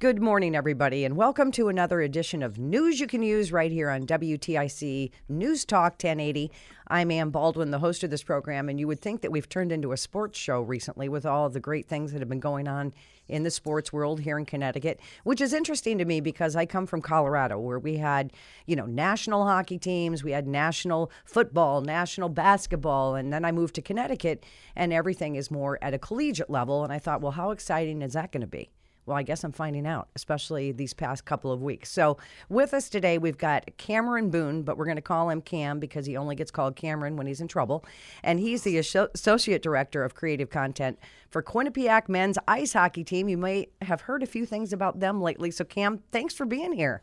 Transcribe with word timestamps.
Good 0.00 0.20
morning, 0.20 0.56
everybody, 0.56 1.04
and 1.04 1.16
welcome 1.16 1.52
to 1.52 1.68
another 1.68 2.00
edition 2.00 2.42
of 2.42 2.58
News 2.58 2.98
You 2.98 3.06
Can 3.06 3.22
Use 3.22 3.52
right 3.52 3.70
here 3.70 3.88
on 3.88 4.06
WTIC 4.06 5.12
News 5.28 5.64
Talk 5.64 5.92
1080. 5.92 6.50
I'm 6.88 7.12
Ann 7.12 7.30
Baldwin, 7.30 7.70
the 7.70 7.78
host 7.78 8.02
of 8.02 8.10
this 8.10 8.24
program, 8.24 8.68
and 8.68 8.78
you 8.80 8.88
would 8.88 9.00
think 9.00 9.20
that 9.20 9.30
we've 9.30 9.48
turned 9.48 9.70
into 9.70 9.92
a 9.92 9.96
sports 9.96 10.36
show 10.36 10.60
recently 10.60 11.08
with 11.08 11.24
all 11.24 11.46
of 11.46 11.52
the 11.52 11.60
great 11.60 11.86
things 11.86 12.12
that 12.12 12.18
have 12.18 12.28
been 12.28 12.40
going 12.40 12.66
on 12.66 12.92
in 13.28 13.44
the 13.44 13.52
sports 13.52 13.92
world 13.92 14.20
here 14.20 14.36
in 14.36 14.44
Connecticut, 14.44 14.98
which 15.22 15.40
is 15.40 15.54
interesting 15.54 15.96
to 15.98 16.04
me 16.04 16.20
because 16.20 16.56
I 16.56 16.66
come 16.66 16.86
from 16.86 17.00
Colorado 17.00 17.56
where 17.60 17.78
we 17.78 17.96
had, 17.96 18.32
you 18.66 18.74
know, 18.74 18.86
national 18.86 19.46
hockey 19.46 19.78
teams, 19.78 20.24
we 20.24 20.32
had 20.32 20.48
national 20.48 21.10
football, 21.24 21.82
national 21.82 22.30
basketball, 22.30 23.14
and 23.14 23.32
then 23.32 23.44
I 23.44 23.52
moved 23.52 23.76
to 23.76 23.80
Connecticut 23.80 24.44
and 24.74 24.92
everything 24.92 25.36
is 25.36 25.52
more 25.52 25.78
at 25.80 25.94
a 25.94 25.98
collegiate 25.98 26.50
level. 26.50 26.82
And 26.82 26.92
I 26.92 26.98
thought, 26.98 27.20
well, 27.20 27.32
how 27.32 27.52
exciting 27.52 28.02
is 28.02 28.14
that 28.14 28.32
going 28.32 28.40
to 28.40 28.46
be? 28.48 28.70
Well, 29.06 29.16
I 29.16 29.22
guess 29.22 29.44
I'm 29.44 29.52
finding 29.52 29.86
out, 29.86 30.08
especially 30.16 30.72
these 30.72 30.94
past 30.94 31.24
couple 31.24 31.52
of 31.52 31.62
weeks. 31.62 31.90
So, 31.90 32.16
with 32.48 32.72
us 32.72 32.88
today, 32.88 33.18
we've 33.18 33.36
got 33.36 33.68
Cameron 33.76 34.30
Boon, 34.30 34.62
but 34.62 34.78
we're 34.78 34.86
going 34.86 34.96
to 34.96 35.02
call 35.02 35.28
him 35.28 35.42
Cam 35.42 35.78
because 35.78 36.06
he 36.06 36.16
only 36.16 36.34
gets 36.34 36.50
called 36.50 36.74
Cameron 36.74 37.16
when 37.16 37.26
he's 37.26 37.40
in 37.40 37.48
trouble. 37.48 37.84
And 38.22 38.40
he's 38.40 38.62
the 38.62 38.78
Associate 38.78 39.62
Director 39.62 40.04
of 40.04 40.14
Creative 40.14 40.48
Content 40.48 40.98
for 41.28 41.42
Quinnipiac 41.42 42.08
men's 42.08 42.38
ice 42.48 42.72
hockey 42.72 43.04
team. 43.04 43.28
You 43.28 43.36
may 43.36 43.68
have 43.82 44.02
heard 44.02 44.22
a 44.22 44.26
few 44.26 44.46
things 44.46 44.72
about 44.72 45.00
them 45.00 45.20
lately. 45.20 45.50
So, 45.50 45.64
Cam, 45.64 46.00
thanks 46.10 46.32
for 46.34 46.46
being 46.46 46.72
here. 46.72 47.02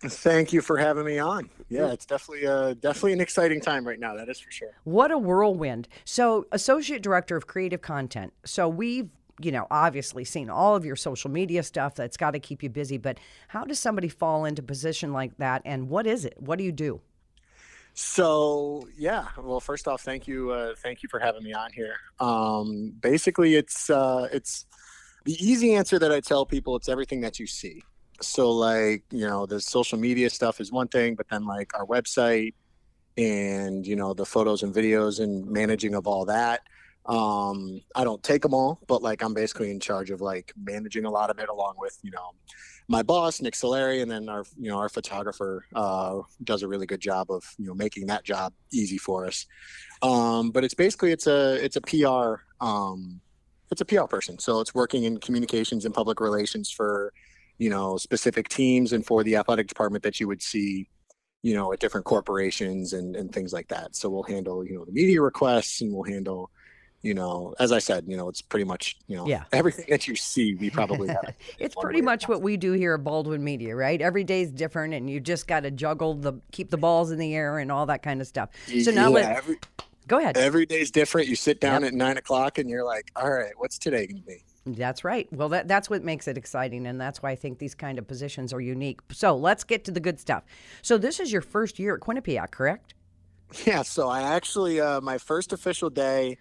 Thank 0.00 0.52
you 0.52 0.60
for 0.60 0.76
having 0.76 1.06
me 1.06 1.18
on. 1.18 1.48
Yeah, 1.68 1.90
it's 1.90 2.04
definitely 2.04 2.46
uh, 2.46 2.74
definitely 2.74 3.14
an 3.14 3.20
exciting 3.20 3.60
time 3.60 3.86
right 3.86 3.98
now. 3.98 4.14
That 4.14 4.28
is 4.28 4.38
for 4.38 4.50
sure. 4.50 4.76
What 4.84 5.10
a 5.10 5.16
whirlwind! 5.16 5.88
So, 6.04 6.46
associate 6.52 7.02
director 7.02 7.36
of 7.36 7.46
creative 7.46 7.80
content. 7.80 8.34
So 8.44 8.68
we've 8.68 9.08
you 9.40 9.52
know, 9.52 9.66
obviously 9.70 10.24
seen 10.24 10.48
all 10.48 10.76
of 10.76 10.84
your 10.84 10.96
social 10.96 11.30
media 11.30 11.62
stuff 11.62 11.94
that's 11.94 12.16
got 12.16 12.32
to 12.32 12.38
keep 12.38 12.62
you 12.62 12.70
busy, 12.70 12.98
but 12.98 13.18
how 13.48 13.64
does 13.64 13.78
somebody 13.78 14.08
fall 14.08 14.44
into 14.44 14.62
position 14.62 15.12
like 15.12 15.36
that 15.38 15.62
and 15.64 15.88
what 15.88 16.06
is 16.06 16.24
it? 16.24 16.34
What 16.38 16.58
do 16.58 16.64
you 16.64 16.72
do? 16.72 17.00
So 17.94 18.88
yeah, 18.96 19.28
well, 19.38 19.60
first 19.60 19.86
off, 19.86 20.02
thank 20.02 20.26
you, 20.26 20.50
uh, 20.50 20.74
thank 20.78 21.02
you 21.02 21.08
for 21.08 21.20
having 21.20 21.44
me 21.44 21.52
on 21.52 21.72
here. 21.72 21.94
Um, 22.18 22.92
basically, 23.00 23.54
it's 23.54 23.88
uh, 23.88 24.28
it's 24.32 24.66
the 25.24 25.34
easy 25.34 25.74
answer 25.74 25.98
that 26.00 26.10
I 26.10 26.20
tell 26.20 26.44
people. 26.44 26.74
It's 26.74 26.88
everything 26.88 27.20
that 27.20 27.38
you 27.38 27.46
see. 27.46 27.82
So 28.20 28.50
like 28.50 29.04
you 29.12 29.26
know, 29.26 29.46
the 29.46 29.60
social 29.60 29.98
media 29.98 30.28
stuff 30.28 30.60
is 30.60 30.72
one 30.72 30.88
thing, 30.88 31.14
but 31.14 31.28
then 31.28 31.46
like 31.46 31.72
our 31.78 31.86
website 31.86 32.54
and 33.16 33.86
you 33.86 33.94
know 33.94 34.12
the 34.12 34.26
photos 34.26 34.64
and 34.64 34.74
videos 34.74 35.20
and 35.20 35.46
managing 35.46 35.94
of 35.94 36.06
all 36.06 36.24
that 36.24 36.62
um 37.06 37.80
i 37.94 38.02
don't 38.02 38.22
take 38.22 38.40
them 38.40 38.54
all 38.54 38.80
but 38.86 39.02
like 39.02 39.22
i'm 39.22 39.34
basically 39.34 39.70
in 39.70 39.78
charge 39.78 40.10
of 40.10 40.22
like 40.22 40.52
managing 40.56 41.04
a 41.04 41.10
lot 41.10 41.28
of 41.28 41.38
it 41.38 41.50
along 41.50 41.74
with 41.76 41.98
you 42.02 42.10
know 42.10 42.30
my 42.88 43.02
boss 43.02 43.40
nick 43.40 43.54
solari 43.54 44.02
and 44.02 44.10
then 44.10 44.28
our 44.28 44.44
you 44.58 44.70
know 44.70 44.78
our 44.78 44.88
photographer 44.88 45.64
uh 45.74 46.20
does 46.42 46.62
a 46.62 46.68
really 46.68 46.86
good 46.86 47.00
job 47.00 47.30
of 47.30 47.42
you 47.58 47.66
know 47.66 47.74
making 47.74 48.06
that 48.06 48.24
job 48.24 48.52
easy 48.72 48.98
for 48.98 49.26
us. 49.26 49.46
Um 50.02 50.50
but 50.50 50.64
it's 50.64 50.74
basically 50.74 51.12
it's 51.12 51.26
a 51.26 51.64
it's 51.64 51.76
a 51.76 51.80
pr 51.80 52.42
um 52.64 53.20
it's 53.70 53.80
a 53.80 53.84
pr 53.84 54.04
person. 54.04 54.38
So 54.38 54.60
it's 54.60 54.74
working 54.74 55.04
in 55.04 55.18
communications 55.18 55.84
and 55.84 55.94
public 55.94 56.20
relations 56.20 56.70
for 56.70 57.12
you 57.58 57.70
know 57.70 57.96
specific 57.96 58.48
teams 58.48 58.92
and 58.92 59.04
for 59.06 59.24
the 59.24 59.36
athletic 59.36 59.68
department 59.68 60.04
that 60.04 60.20
you 60.20 60.28
would 60.28 60.42
see 60.42 60.88
you 61.42 61.54
know 61.54 61.72
at 61.72 61.80
different 61.80 62.04
corporations 62.04 62.92
and 62.92 63.16
and 63.16 63.32
things 63.32 63.52
like 63.52 63.68
that. 63.68 63.96
So 63.96 64.10
we'll 64.10 64.24
handle 64.24 64.64
you 64.64 64.74
know 64.74 64.84
the 64.84 64.92
media 64.92 65.22
requests 65.22 65.80
and 65.80 65.92
we'll 65.92 66.04
handle 66.04 66.50
you 67.04 67.12
know, 67.12 67.54
as 67.60 67.70
I 67.70 67.80
said, 67.80 68.06
you 68.08 68.16
know, 68.16 68.30
it's 68.30 68.40
pretty 68.40 68.64
much, 68.64 68.96
you 69.08 69.16
know, 69.16 69.26
yeah. 69.26 69.44
everything 69.52 69.84
that 69.90 70.08
you 70.08 70.16
see, 70.16 70.54
we 70.54 70.70
probably 70.70 71.08
have. 71.08 71.34
it's 71.58 71.74
pretty 71.74 72.00
much 72.00 72.28
what 72.28 72.40
we 72.40 72.56
do 72.56 72.72
here 72.72 72.94
at 72.94 73.04
Baldwin 73.04 73.44
Media, 73.44 73.76
right? 73.76 74.00
Every 74.00 74.24
day 74.24 74.40
is 74.40 74.50
different, 74.50 74.94
and 74.94 75.10
you 75.10 75.20
just 75.20 75.46
got 75.46 75.60
to 75.60 75.70
juggle 75.70 76.14
the 76.14 76.32
keep 76.50 76.70
the 76.70 76.78
balls 76.78 77.10
in 77.10 77.18
the 77.18 77.34
air 77.34 77.58
and 77.58 77.70
all 77.70 77.84
that 77.86 78.02
kind 78.02 78.22
of 78.22 78.26
stuff. 78.26 78.48
So 78.82 78.90
now, 78.90 79.02
yeah, 79.02 79.08
let, 79.08 79.36
every, 79.36 79.56
go 80.08 80.18
ahead. 80.18 80.38
Every 80.38 80.64
day's 80.64 80.90
different. 80.90 81.28
You 81.28 81.36
sit 81.36 81.60
down 81.60 81.82
yep. 81.82 81.92
at 81.92 81.94
nine 81.94 82.16
o'clock, 82.16 82.56
and 82.56 82.70
you're 82.70 82.84
like, 82.84 83.10
all 83.14 83.30
right, 83.30 83.52
what's 83.58 83.76
today 83.76 84.06
going 84.06 84.22
to 84.22 84.26
be? 84.26 84.42
That's 84.64 85.04
right. 85.04 85.30
Well, 85.30 85.50
that, 85.50 85.68
that's 85.68 85.90
what 85.90 86.02
makes 86.02 86.26
it 86.26 86.38
exciting, 86.38 86.86
and 86.86 86.98
that's 86.98 87.22
why 87.22 87.32
I 87.32 87.36
think 87.36 87.58
these 87.58 87.74
kind 87.74 87.98
of 87.98 88.08
positions 88.08 88.50
are 88.54 88.62
unique. 88.62 89.00
So 89.12 89.36
let's 89.36 89.62
get 89.62 89.84
to 89.84 89.90
the 89.90 90.00
good 90.00 90.18
stuff. 90.18 90.42
So 90.80 90.96
this 90.96 91.20
is 91.20 91.30
your 91.30 91.42
first 91.42 91.78
year 91.78 91.96
at 91.96 92.00
Quinnipiac, 92.00 92.50
correct? 92.50 92.94
Yeah. 93.66 93.82
So 93.82 94.08
I 94.08 94.22
actually, 94.22 94.80
uh, 94.80 95.02
my 95.02 95.18
first 95.18 95.52
official 95.52 95.90
day 95.90 96.38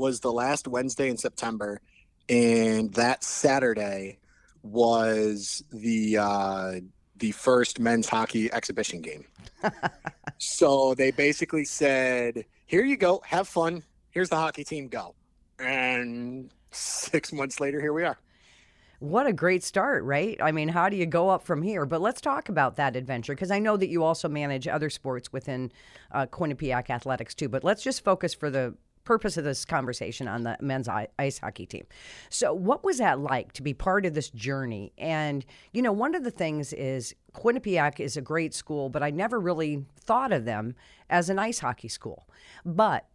was 0.00 0.20
the 0.20 0.32
last 0.32 0.66
Wednesday 0.66 1.08
in 1.08 1.16
September, 1.16 1.80
and 2.28 2.92
that 2.94 3.22
Saturday 3.22 4.18
was 4.62 5.62
the 5.70 6.18
uh, 6.18 6.72
the 7.16 7.30
first 7.32 7.78
men's 7.78 8.08
hockey 8.08 8.52
exhibition 8.52 9.00
game. 9.00 9.24
so 10.38 10.94
they 10.94 11.12
basically 11.12 11.64
said, 11.64 12.44
"Here 12.66 12.84
you 12.84 12.96
go, 12.96 13.22
have 13.24 13.46
fun. 13.46 13.82
Here's 14.10 14.30
the 14.30 14.36
hockey 14.36 14.64
team, 14.64 14.88
go." 14.88 15.14
And 15.58 16.50
six 16.72 17.32
months 17.32 17.60
later, 17.60 17.80
here 17.80 17.92
we 17.92 18.04
are. 18.04 18.18
What 19.00 19.26
a 19.26 19.32
great 19.32 19.64
start, 19.64 20.04
right? 20.04 20.38
I 20.42 20.52
mean, 20.52 20.68
how 20.68 20.90
do 20.90 20.96
you 20.96 21.06
go 21.06 21.30
up 21.30 21.42
from 21.42 21.62
here? 21.62 21.86
But 21.86 22.02
let's 22.02 22.20
talk 22.20 22.50
about 22.50 22.76
that 22.76 22.96
adventure 22.96 23.34
because 23.34 23.50
I 23.50 23.58
know 23.58 23.78
that 23.78 23.88
you 23.88 24.04
also 24.04 24.28
manage 24.28 24.68
other 24.68 24.90
sports 24.90 25.32
within 25.32 25.72
uh, 26.12 26.26
Quinnipiac 26.26 26.90
Athletics 26.90 27.34
too. 27.34 27.48
But 27.48 27.64
let's 27.64 27.82
just 27.82 28.04
focus 28.04 28.34
for 28.34 28.50
the 28.50 28.74
purpose 29.04 29.36
of 29.36 29.44
this 29.44 29.64
conversation 29.64 30.28
on 30.28 30.42
the 30.42 30.56
men's 30.60 30.88
ice 31.18 31.38
hockey 31.38 31.66
team. 31.66 31.86
So, 32.28 32.52
what 32.52 32.84
was 32.84 32.98
that 32.98 33.20
like 33.20 33.52
to 33.54 33.62
be 33.62 33.74
part 33.74 34.06
of 34.06 34.14
this 34.14 34.30
journey? 34.30 34.92
And, 34.98 35.44
you 35.72 35.82
know, 35.82 35.92
one 35.92 36.14
of 36.14 36.24
the 36.24 36.30
things 36.30 36.72
is 36.72 37.14
Quinnipiac 37.34 38.00
is 38.00 38.16
a 38.16 38.20
great 38.20 38.54
school, 38.54 38.88
but 38.88 39.02
I 39.02 39.10
never 39.10 39.38
really 39.38 39.84
thought 39.98 40.32
of 40.32 40.44
them 40.44 40.74
as 41.08 41.30
an 41.30 41.38
ice 41.38 41.58
hockey 41.58 41.88
school. 41.88 42.28
But 42.64 43.06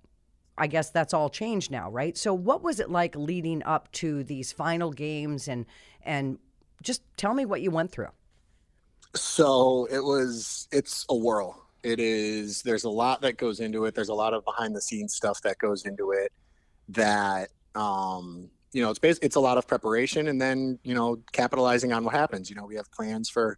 I 0.58 0.68
guess 0.68 0.90
that's 0.90 1.14
all 1.14 1.30
changed 1.30 1.70
now, 1.72 1.90
right? 1.90 2.18
So, 2.18 2.34
what 2.34 2.64
was 2.64 2.80
it 2.80 2.90
like 2.90 3.16
leading 3.16 3.64
up 3.64 3.92
to 3.94 4.24
these 4.24 4.52
final 4.52 4.92
games 4.92 5.48
and 5.48 5.66
and 6.04 6.40
just 6.82 7.02
tell 7.18 7.34
me 7.34 7.46
what 7.46 7.62
you 7.62 7.72
went 7.72 7.92
through. 7.92 8.10
So, 9.16 9.88
it 9.92 10.04
was 10.04 10.68
it's 10.72 11.06
a 11.10 11.16
whirl 11.16 11.65
it 11.86 12.00
is 12.00 12.64
there's 12.64 12.84
a 12.84 12.90
lot 12.90 13.22
that 13.22 13.38
goes 13.38 13.60
into 13.60 13.86
it. 13.86 13.94
There's 13.94 14.10
a 14.10 14.14
lot 14.14 14.34
of 14.34 14.44
behind 14.44 14.76
the 14.76 14.82
scenes 14.82 15.14
stuff 15.14 15.42
that 15.44 15.60
goes 15.60 15.86
into 15.86 16.12
it 16.12 16.32
that 16.90 17.50
um 17.76 18.50
you 18.74 18.82
know, 18.82 18.90
it's 18.90 19.00
basically 19.00 19.28
it's 19.28 19.38
a 19.38 19.40
lot 19.40 19.58
of 19.58 19.68
preparation 19.68 20.28
and 20.28 20.42
then, 20.42 20.80
you 20.84 20.94
know, 20.94 21.22
capitalizing 21.32 21.94
on 21.94 22.04
what 22.04 22.14
happens. 22.14 22.50
You 22.50 22.58
know, 22.58 22.66
we 22.66 22.76
have 22.76 22.92
plans 22.92 23.30
for 23.30 23.58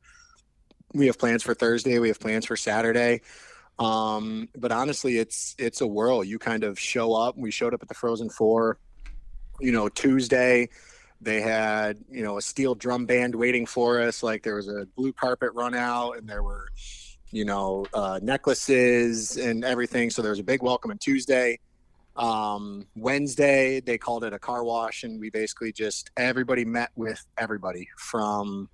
we 0.94 1.08
have 1.08 1.18
plans 1.18 1.42
for 1.42 1.56
Thursday, 1.56 1.98
we 2.00 2.10
have 2.10 2.20
plans 2.20 2.46
for 2.46 2.56
Saturday. 2.56 3.22
Um, 3.80 4.50
but 4.56 4.72
honestly, 4.72 5.18
it's 5.18 5.56
it's 5.58 5.82
a 5.82 5.88
whirl. 5.88 6.24
You 6.24 6.38
kind 6.38 6.64
of 6.64 6.78
show 6.78 7.14
up. 7.14 7.36
We 7.38 7.50
showed 7.50 7.74
up 7.74 7.82
at 7.82 7.88
the 7.88 7.96
Frozen 7.96 8.30
Four, 8.30 8.78
you 9.60 9.72
know, 9.72 9.90
Tuesday. 9.90 10.70
They 11.20 11.42
had, 11.42 11.98
you 12.12 12.24
know, 12.24 12.38
a 12.38 12.42
steel 12.42 12.76
drum 12.76 13.06
band 13.06 13.34
waiting 13.34 13.66
for 13.66 14.02
us. 14.02 14.22
Like 14.22 14.44
there 14.44 14.56
was 14.56 14.68
a 14.68 14.86
blue 14.96 15.14
carpet 15.14 15.52
run 15.54 15.74
out 15.74 16.18
and 16.18 16.28
there 16.28 16.44
were 16.44 16.68
you 17.32 17.46
know, 17.46 17.86
uh, 17.94 18.20
necklaces 18.22 19.38
and 19.38 19.66
everything. 19.66 20.10
So 20.10 20.22
there 20.22 20.32
was 20.32 20.40
a 20.40 20.44
big 20.44 20.62
welcome 20.62 20.92
on 20.92 20.98
Tuesday. 20.98 21.60
Um, 22.16 22.88
Wednesday, 22.96 23.80
they 23.80 23.98
called 23.98 24.24
it 24.24 24.34
a 24.34 24.40
car 24.40 24.64
wash, 24.64 25.04
and 25.04 25.20
we 25.20 25.30
basically 25.30 25.72
just 25.72 26.10
everybody 26.18 26.66
met 26.66 26.90
with 26.96 27.24
everybody 27.38 27.88
from, 27.98 28.70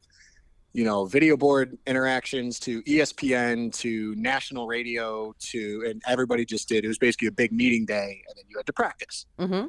you 0.72 0.86
know, 0.86 1.06
video 1.06 1.36
board 1.36 1.78
interactions 1.86 2.58
to 2.62 2.82
ESPN 2.84 3.74
to 3.80 4.16
national 4.16 4.66
radio 4.66 5.36
to, 5.40 5.84
and 5.88 6.02
everybody 6.08 6.46
just 6.46 6.70
did. 6.70 6.86
It 6.86 6.88
was 6.88 6.98
basically 6.98 7.28
a 7.28 7.34
big 7.34 7.52
meeting 7.52 7.86
day, 7.86 8.24
and 8.28 8.38
then 8.38 8.46
you 8.48 8.58
had 8.58 8.66
to 8.68 8.74
practice. 8.74 9.26
Mm-hmm. 9.40 9.68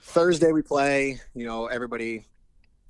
Thursday 0.00 0.52
we 0.52 0.60
play. 0.60 1.20
You 1.34 1.46
know, 1.46 1.66
everybody. 1.66 2.26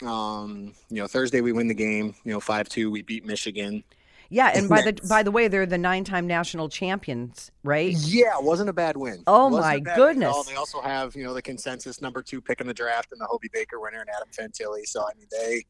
Um, 0.05 0.75
you 0.91 1.01
know, 1.01 1.07
Thursday 1.07 1.41
we 1.41 1.53
win 1.53 1.69
the 1.69 1.75
game. 1.75 2.17
You 2.25 2.33
know, 2.33 2.41
five 2.41 2.69
two. 2.69 2.91
We 2.91 3.03
beat 3.03 3.25
Michigan. 3.25 3.85
Yeah, 4.31 4.53
and 4.55 4.69
by 4.69 4.83
the 4.83 4.93
by 5.09 5.23
the 5.23 5.31
way, 5.31 5.49
they're 5.49 5.67
the 5.67 5.79
nine-time 5.79 6.27
national 6.27 6.69
champions, 6.69 7.51
right? 7.63 7.93
Yeah, 7.93 8.39
it 8.39 8.45
wasn't 8.45 8.69
a 8.71 8.73
bad 8.73 8.97
win. 8.97 9.23
Oh 9.27 9.51
my 9.51 9.75
a 9.75 9.81
bad 9.81 9.99
win 9.99 10.23
at 10.23 10.29
all. 10.29 10.43
goodness. 10.43 10.47
They 10.49 10.55
also 10.57 10.81
have, 10.81 11.15
you 11.15 11.25
know, 11.25 11.35
the 11.35 11.43
consensus 11.43 12.01
number 12.01 12.23
two 12.23 12.41
pick 12.41 12.61
in 12.61 12.67
the 12.67 12.75
draft 12.75 13.13
and 13.13 13.21
the 13.21 13.27
Hobey 13.27 13.49
Baker 13.53 13.81
winner 13.81 14.01
and 14.01 14.09
Adam 14.11 14.29
Fantilli. 14.31 14.85
So 14.87 15.03
I 15.03 15.11
mean, 15.17 15.27
they 15.31 15.65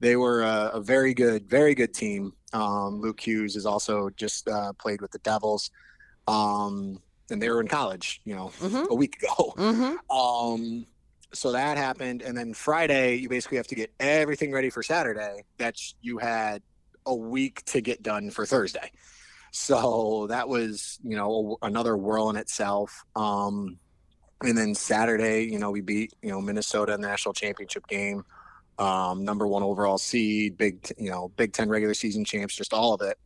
they 0.00 0.16
were 0.16 0.42
a, 0.42 0.70
a 0.74 0.80
very 0.80 1.12
good, 1.14 1.48
very 1.48 1.74
good 1.74 1.92
team. 1.92 2.32
Um, 2.52 3.00
Luke 3.00 3.20
Hughes 3.20 3.54
has 3.54 3.66
also 3.66 4.10
just 4.16 4.48
uh, 4.48 4.72
played 4.74 5.00
with 5.02 5.10
the 5.10 5.18
Devils, 5.20 5.70
um, 6.26 7.00
and 7.30 7.40
they 7.40 7.48
were 7.50 7.60
in 7.60 7.68
college, 7.68 8.20
you 8.24 8.34
know, 8.34 8.50
Mhm. 8.60 8.88
a 8.88 8.94
week 8.94 9.16
ago. 9.22 9.54
Mm-hmm. 9.56 9.96
Um, 10.10 10.86
so 11.32 11.52
that 11.52 11.76
happened, 11.76 12.22
and 12.22 12.36
then 12.36 12.54
Friday, 12.54 13.14
you 13.16 13.28
basically 13.28 13.56
have 13.58 13.68
to 13.68 13.76
get 13.76 13.92
everything 14.00 14.50
ready 14.50 14.68
for 14.68 14.82
Saturday. 14.82 15.44
That's 15.58 15.94
you 16.00 16.18
had 16.18 16.60
a 17.06 17.14
week 17.14 17.64
to 17.66 17.80
get 17.80 18.02
done 18.02 18.30
for 18.30 18.46
Thursday. 18.46 18.90
So 19.52 20.26
that 20.28 20.48
was, 20.48 20.98
you 21.02 21.16
know, 21.16 21.58
another 21.62 21.96
whirl 21.96 22.30
in 22.30 22.36
itself. 22.36 23.04
Um, 23.16 23.78
and 24.42 24.56
then 24.56 24.74
Saturday, 24.74 25.44
you 25.44 25.58
know, 25.58 25.70
we 25.70 25.80
beat, 25.80 26.14
you 26.22 26.30
know, 26.30 26.40
Minnesota 26.40 26.94
in 26.94 27.00
the 27.00 27.08
national 27.08 27.34
championship 27.34 27.86
game, 27.88 28.24
um, 28.78 29.24
number 29.24 29.46
one 29.46 29.62
overall 29.62 29.98
seed, 29.98 30.56
big, 30.56 30.90
you 30.96 31.10
know, 31.10 31.28
Big 31.36 31.52
Ten 31.52 31.68
regular 31.68 31.94
season 31.94 32.24
champs, 32.24 32.54
just 32.54 32.72
all 32.72 32.94
of 32.94 33.02
it. 33.02 33.18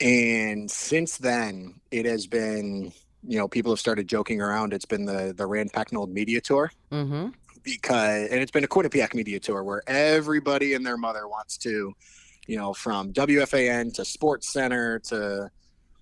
And 0.00 0.70
since 0.70 1.18
then, 1.18 1.74
it 1.90 2.06
has 2.06 2.26
been, 2.26 2.92
you 3.22 3.38
know, 3.38 3.46
people 3.46 3.70
have 3.70 3.78
started 3.78 4.08
joking 4.08 4.40
around. 4.40 4.72
It's 4.72 4.86
been 4.86 5.04
the 5.04 5.32
the 5.36 5.46
Rand 5.46 5.72
Pecknold 5.72 6.10
media 6.10 6.40
tour 6.40 6.72
Mm-hmm. 6.90 7.28
because, 7.62 8.28
and 8.30 8.40
it's 8.40 8.50
been 8.50 8.64
a 8.64 8.68
Quinnipiac 8.68 9.14
media 9.14 9.38
tour 9.38 9.62
where 9.62 9.82
everybody 9.86 10.74
and 10.74 10.84
their 10.84 10.96
mother 10.96 11.28
wants 11.28 11.56
to, 11.58 11.92
you 12.46 12.56
know, 12.56 12.72
from 12.72 13.12
WFAN 13.12 13.94
to 13.94 14.04
Sports 14.04 14.52
Center 14.52 14.98
to, 15.00 15.50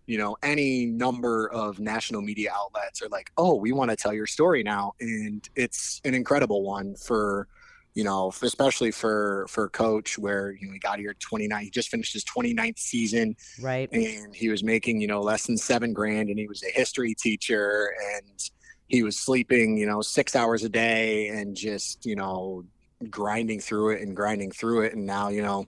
you 0.06 0.19
know, 0.19 0.37
any 0.42 0.87
number 0.87 1.50
of 1.52 1.78
national 1.78 2.22
media 2.22 2.50
outlets 2.54 3.02
are 3.02 3.08
like, 3.08 3.31
oh, 3.37 3.54
we 3.54 3.72
want 3.72 3.90
to 3.90 3.96
tell 3.96 4.12
your 4.12 4.26
story 4.26 4.62
now, 4.62 4.92
and 5.00 5.48
it's 5.54 6.00
an 6.04 6.14
incredible 6.14 6.62
one 6.62 6.94
for, 6.96 7.46
you 7.94 8.04
know, 8.04 8.32
especially 8.42 8.90
for 8.90 9.46
for 9.48 9.69
Coach, 9.69 10.19
where 10.19 10.52
you 10.52 10.66
know 10.66 10.72
he 10.72 10.78
got 10.78 10.98
here 10.98 11.14
29, 11.19 11.64
he 11.64 11.70
just 11.70 11.90
finished 11.90 12.12
his 12.12 12.25
29th 12.25 12.78
season. 12.78 13.36
Right. 13.60 13.90
and 13.93 14.34
he 14.34 14.48
was 14.48 14.64
making 14.64 15.00
you 15.00 15.06
know 15.06 15.20
less 15.20 15.46
than 15.46 15.56
seven 15.56 15.93
grand 15.93 16.31
and 16.31 16.38
he 16.38 16.46
was 16.46 16.62
a 16.62 16.70
history 16.70 17.14
teacher 17.14 17.93
and 18.14 18.50
he 18.88 19.02
was 19.02 19.16
sleeping 19.16 19.76
you 19.76 19.86
know 19.86 20.00
six 20.00 20.34
hours 20.34 20.64
a 20.64 20.69
day 20.69 21.28
and 21.28 21.56
just 21.56 22.04
you 22.06 22.16
know 22.16 22.64
grinding 23.08 23.60
through 23.60 23.90
it 23.90 24.02
and 24.02 24.14
grinding 24.14 24.50
through 24.50 24.82
it. 24.82 24.94
And 24.94 25.06
now 25.06 25.28
you 25.28 25.43
know 25.43 25.66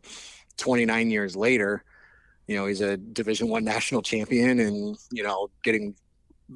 29 0.57 1.11
years 1.11 1.37
later 1.37 1.85
you 2.47 2.57
know 2.57 2.67
he's 2.67 2.81
a 2.81 2.97
division 2.97 3.49
one 3.49 3.65
national 3.65 4.03
champion 4.03 4.61
and 4.61 4.97
you 5.11 5.23
know 5.23 5.49
getting 5.63 5.95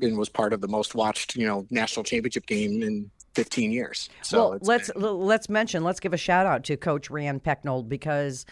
and 0.03 0.19
was 0.19 0.29
part 0.29 0.53
of 0.53 0.61
the 0.61 0.69
most 0.69 0.95
watched 0.95 1.37
you 1.37 1.47
know 1.47 1.67
national 1.71 2.05
championship 2.05 2.47
game 2.47 2.83
in 2.83 3.11
15 3.35 3.71
years 3.71 4.09
so 4.23 4.51
well, 4.51 4.59
let's 4.63 4.91
been- 4.91 5.03
let's 5.03 5.49
mention, 5.49 5.85
let's 5.85 6.01
give 6.01 6.15
a 6.15 6.17
shout 6.19 6.47
out 6.47 6.65
to 6.65 6.77
Coach 6.77 7.11
Rand 7.11 7.45
Pecknold 7.45 7.87
because 7.89 8.47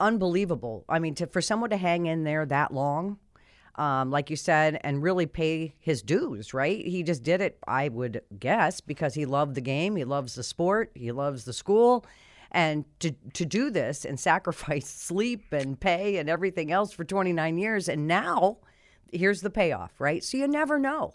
unbelievable. 0.00 0.84
I 0.88 0.98
mean, 0.98 1.14
to 1.16 1.26
for 1.26 1.40
someone 1.40 1.70
to 1.70 1.76
hang 1.76 2.06
in 2.06 2.24
there 2.24 2.46
that 2.46 2.72
long, 2.72 3.18
um, 3.74 4.10
like 4.10 4.30
you 4.30 4.36
said, 4.36 4.80
and 4.82 5.02
really 5.02 5.26
pay 5.26 5.74
his 5.80 6.02
dues, 6.02 6.54
right? 6.54 6.84
He 6.84 7.02
just 7.02 7.22
did 7.22 7.40
it, 7.40 7.58
I 7.66 7.88
would 7.88 8.22
guess, 8.38 8.80
because 8.80 9.14
he 9.14 9.24
loved 9.26 9.54
the 9.54 9.60
game, 9.60 9.96
he 9.96 10.04
loves 10.04 10.34
the 10.34 10.42
sport, 10.42 10.90
he 10.94 11.12
loves 11.12 11.44
the 11.44 11.52
school. 11.52 12.04
And 12.50 12.84
to, 13.00 13.12
to 13.34 13.44
do 13.44 13.70
this 13.70 14.04
and 14.04 14.18
sacrifice 14.18 14.86
sleep 14.88 15.52
and 15.52 15.78
pay 15.78 16.16
and 16.16 16.30
everything 16.30 16.72
else 16.72 16.92
for 16.92 17.04
29 17.04 17.58
years. 17.58 17.88
And 17.88 18.06
now 18.06 18.58
here's 19.12 19.40
the 19.40 19.50
payoff, 19.50 19.92
right? 19.98 20.22
So 20.24 20.38
you 20.38 20.48
never 20.48 20.78
know. 20.78 21.14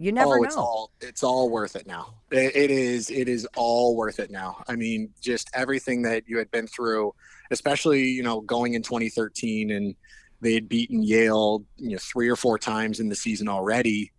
You 0.00 0.12
never 0.12 0.34
oh, 0.34 0.36
know. 0.36 0.44
it's 0.44 0.56
all 0.56 0.90
it's 1.00 1.22
all 1.24 1.50
worth 1.50 1.74
it 1.74 1.86
now. 1.86 2.14
It, 2.30 2.54
it 2.54 2.70
is 2.70 3.10
it 3.10 3.28
is 3.28 3.46
all 3.56 3.96
worth 3.96 4.20
it 4.20 4.30
now. 4.30 4.62
I 4.68 4.76
mean, 4.76 5.10
just 5.20 5.50
everything 5.54 6.02
that 6.02 6.22
you 6.28 6.38
had 6.38 6.50
been 6.52 6.68
through, 6.68 7.14
especially 7.50 8.04
you 8.04 8.22
know 8.22 8.40
going 8.40 8.74
in 8.74 8.82
2013, 8.82 9.72
and 9.72 9.96
they 10.40 10.54
had 10.54 10.68
beaten 10.68 11.02
Yale 11.02 11.64
you 11.76 11.92
know 11.92 11.98
three 12.00 12.28
or 12.28 12.36
four 12.36 12.60
times 12.60 13.00
in 13.00 13.08
the 13.08 13.16
season 13.16 13.48
already, 13.48 14.12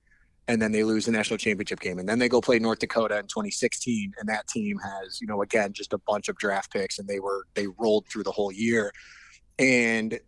and 0.50 0.60
then 0.60 0.72
they 0.72 0.84
lose 0.84 1.06
the 1.06 1.12
national 1.12 1.38
championship 1.38 1.80
game, 1.80 2.00
and 2.00 2.10
then 2.10 2.18
they 2.18 2.28
go 2.28 2.42
play 2.42 2.58
North 2.58 2.80
Dakota 2.80 3.20
in 3.20 3.28
2016, 3.28 4.14
and 4.20 4.28
that 4.28 4.48
team 4.48 4.78
has 4.80 5.22
you 5.22 5.28
know 5.28 5.42
again 5.42 5.72
just 5.72 5.94
a 5.94 6.00
bunch 6.00 6.28
of 6.28 6.38
draft 6.38 6.74
picks, 6.74 7.00
and 7.00 7.08
they 7.08 7.20
were 7.20 7.46
they 7.54 7.68
rolled 7.78 8.08
through 8.08 8.24
the 8.24 8.32
whole 8.32 8.52
year, 8.52 8.92
and 9.60 10.20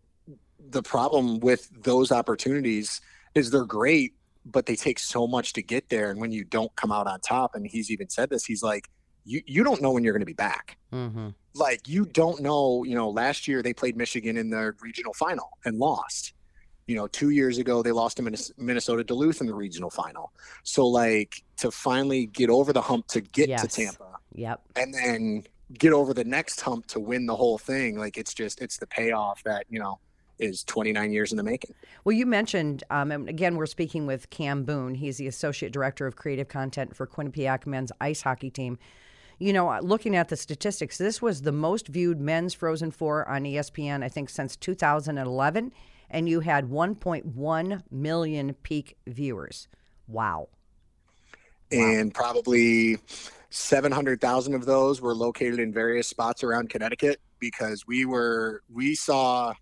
the 0.69 0.83
problem 0.83 1.39
with 1.39 1.69
those 1.83 2.11
opportunities 2.11 3.01
is 3.33 3.49
they're 3.49 3.65
great 3.65 4.13
but 4.45 4.65
they 4.65 4.75
take 4.75 4.97
so 4.97 5.27
much 5.27 5.53
to 5.53 5.61
get 5.61 5.89
there 5.89 6.09
and 6.09 6.19
when 6.19 6.31
you 6.31 6.43
don't 6.43 6.75
come 6.75 6.91
out 6.91 7.07
on 7.07 7.19
top 7.19 7.53
and 7.55 7.67
he's 7.67 7.91
even 7.91 8.09
said 8.09 8.29
this 8.29 8.43
he's 8.45 8.63
like 8.63 8.89
you 9.23 9.41
you 9.45 9.63
don't 9.63 9.81
know 9.81 9.91
when 9.91 10.03
you're 10.03 10.13
going 10.13 10.21
to 10.21 10.25
be 10.25 10.33
back. 10.33 10.77
Mm-hmm. 10.91 11.29
like 11.53 11.87
you 11.87 12.05
don't 12.05 12.41
know 12.41 12.83
you 12.83 12.95
know 12.95 13.09
last 13.09 13.47
year 13.47 13.61
they 13.61 13.73
played 13.73 13.95
michigan 13.95 14.35
in 14.35 14.49
the 14.49 14.73
regional 14.81 15.13
final 15.13 15.49
and 15.63 15.77
lost 15.77 16.33
you 16.91 16.97
know 16.97 17.07
two 17.07 17.29
years 17.29 17.57
ago 17.57 17.81
they 17.81 17.93
lost 17.93 18.17
to 18.17 18.23
Minnes- 18.23 18.51
minnesota 18.57 19.01
duluth 19.01 19.39
in 19.39 19.47
the 19.47 19.53
regional 19.53 19.89
final 19.89 20.33
so 20.63 20.85
like 20.85 21.41
to 21.55 21.71
finally 21.71 22.25
get 22.25 22.49
over 22.49 22.73
the 22.73 22.81
hump 22.81 23.07
to 23.07 23.21
get 23.21 23.47
to 23.59 23.67
tampa 23.67 24.07
Yep. 24.35 24.61
and 24.75 24.93
then 24.93 25.43
get 25.79 25.93
over 25.93 26.13
the 26.13 26.25
next 26.25 26.59
hump 26.59 26.85
to 26.87 26.99
win 26.99 27.25
the 27.27 27.35
whole 27.35 27.57
thing 27.57 27.97
like 27.97 28.17
it's 28.17 28.33
just 28.33 28.61
it's 28.61 28.77
the 28.77 28.87
payoff 28.87 29.41
that 29.43 29.65
you 29.69 29.79
know 29.79 29.99
is 30.37 30.65
29 30.65 31.11
years 31.13 31.31
in 31.31 31.37
the 31.37 31.43
making 31.43 31.73
Well, 32.03 32.17
you 32.17 32.25
mentioned, 32.25 32.83
um, 32.89 33.11
and 33.11 33.29
again, 33.29 33.57
we're 33.57 33.67
speaking 33.67 34.07
with 34.07 34.27
Cam 34.31 34.63
Boon. 34.63 34.95
He's 34.95 35.17
the 35.17 35.27
Associate 35.27 35.71
Director 35.71 36.07
of 36.07 36.15
Creative 36.15 36.47
Content 36.47 36.95
for 36.95 37.05
Quinnipiac 37.05 37.67
men's 37.67 37.91
ice 38.01 38.23
hockey 38.23 38.49
team. 38.49 38.79
You 39.37 39.53
know, 39.53 39.77
looking 39.83 40.15
at 40.15 40.29
the 40.29 40.35
statistics, 40.35 40.97
this 40.97 41.21
was 41.21 41.43
the 41.43 41.51
most 41.51 41.87
viewed 41.89 42.19
men's 42.19 42.55
Frozen 42.55 42.89
Four 42.89 43.29
on 43.29 43.43
ESPN, 43.43 44.03
I 44.03 44.09
think, 44.09 44.29
since 44.31 44.55
2011. 44.55 45.71
And 46.11 46.27
you 46.29 46.41
had 46.41 46.65
1.1 46.69 47.81
million 47.89 48.53
peak 48.63 48.97
viewers. 49.07 49.67
Wow. 50.07 50.49
and 51.71 52.13
probably 52.13 52.97
700,000 53.49 54.53
of 54.53 54.65
those 54.65 54.99
were 54.99 55.15
located 55.15 55.59
in 55.59 55.71
various 55.73 56.07
spots 56.07 56.43
around 56.43 56.69
Connecticut 56.69 57.21
because 57.39 57.87
we 57.87 58.03
were 58.05 58.61
we 58.69 58.93
saw 58.93 59.53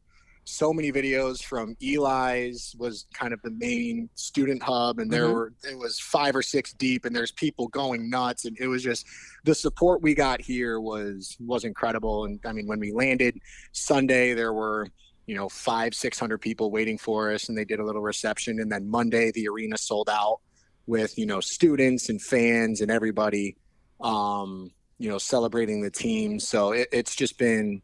so 0.46 0.74
many 0.74 0.92
videos 0.92 1.44
from 1.44 1.76
Eli's 1.84 2.76
was 2.80 3.06
kind 3.14 3.32
of 3.32 3.40
the 3.44 3.52
main 3.52 4.10
student 4.16 4.64
hub 4.64 4.98
and 4.98 5.12
there 5.12 5.26
Mhm. 5.28 5.34
were 5.34 5.54
it 5.64 5.78
was 5.78 6.00
five 6.00 6.36
or 6.36 6.42
six 6.42 6.74
deep 6.74 7.06
and 7.06 7.16
there's 7.16 7.32
people 7.32 7.68
going 7.68 8.10
nuts 8.10 8.46
and 8.46 8.58
it 8.60 8.66
was 8.68 8.82
just 8.82 9.06
the 9.44 9.54
support 9.54 10.02
we 10.02 10.16
got 10.16 10.42
here 10.42 10.80
was 10.80 11.38
was 11.40 11.64
incredible 11.64 12.26
and 12.26 12.40
I 12.44 12.54
mean 12.54 12.66
when 12.66 12.80
we 12.80 12.92
landed 12.92 13.38
Sunday 13.72 14.34
there 14.34 14.54
were 14.54 14.88
you 15.30 15.36
know 15.36 15.48
five 15.48 15.94
six 15.94 16.18
hundred 16.18 16.40
people 16.40 16.72
waiting 16.72 16.98
for 16.98 17.32
us 17.32 17.50
and 17.50 17.58
they 17.58 17.64
did 17.64 17.80
a 17.80 17.86
little 17.86 18.02
reception 18.02 18.60
and 18.60 18.72
then 18.72 18.90
Monday 18.90 19.32
the 19.32 19.48
arena 19.48 19.78
sold 19.78 20.10
out 20.10 20.40
with 20.88 21.16
you 21.20 21.28
know 21.28 21.40
students 21.40 22.10
and 22.10 22.20
fans 22.20 22.82
and 22.82 22.90
everybody 22.90 23.56
um 24.02 24.72
you 24.98 25.08
know 25.08 25.20
celebrating 25.20 25.82
the 25.82 25.92
team 25.92 26.40
so 26.40 26.72
it, 26.72 26.88
it's 26.92 27.16
just 27.16 27.38
been 27.38 27.80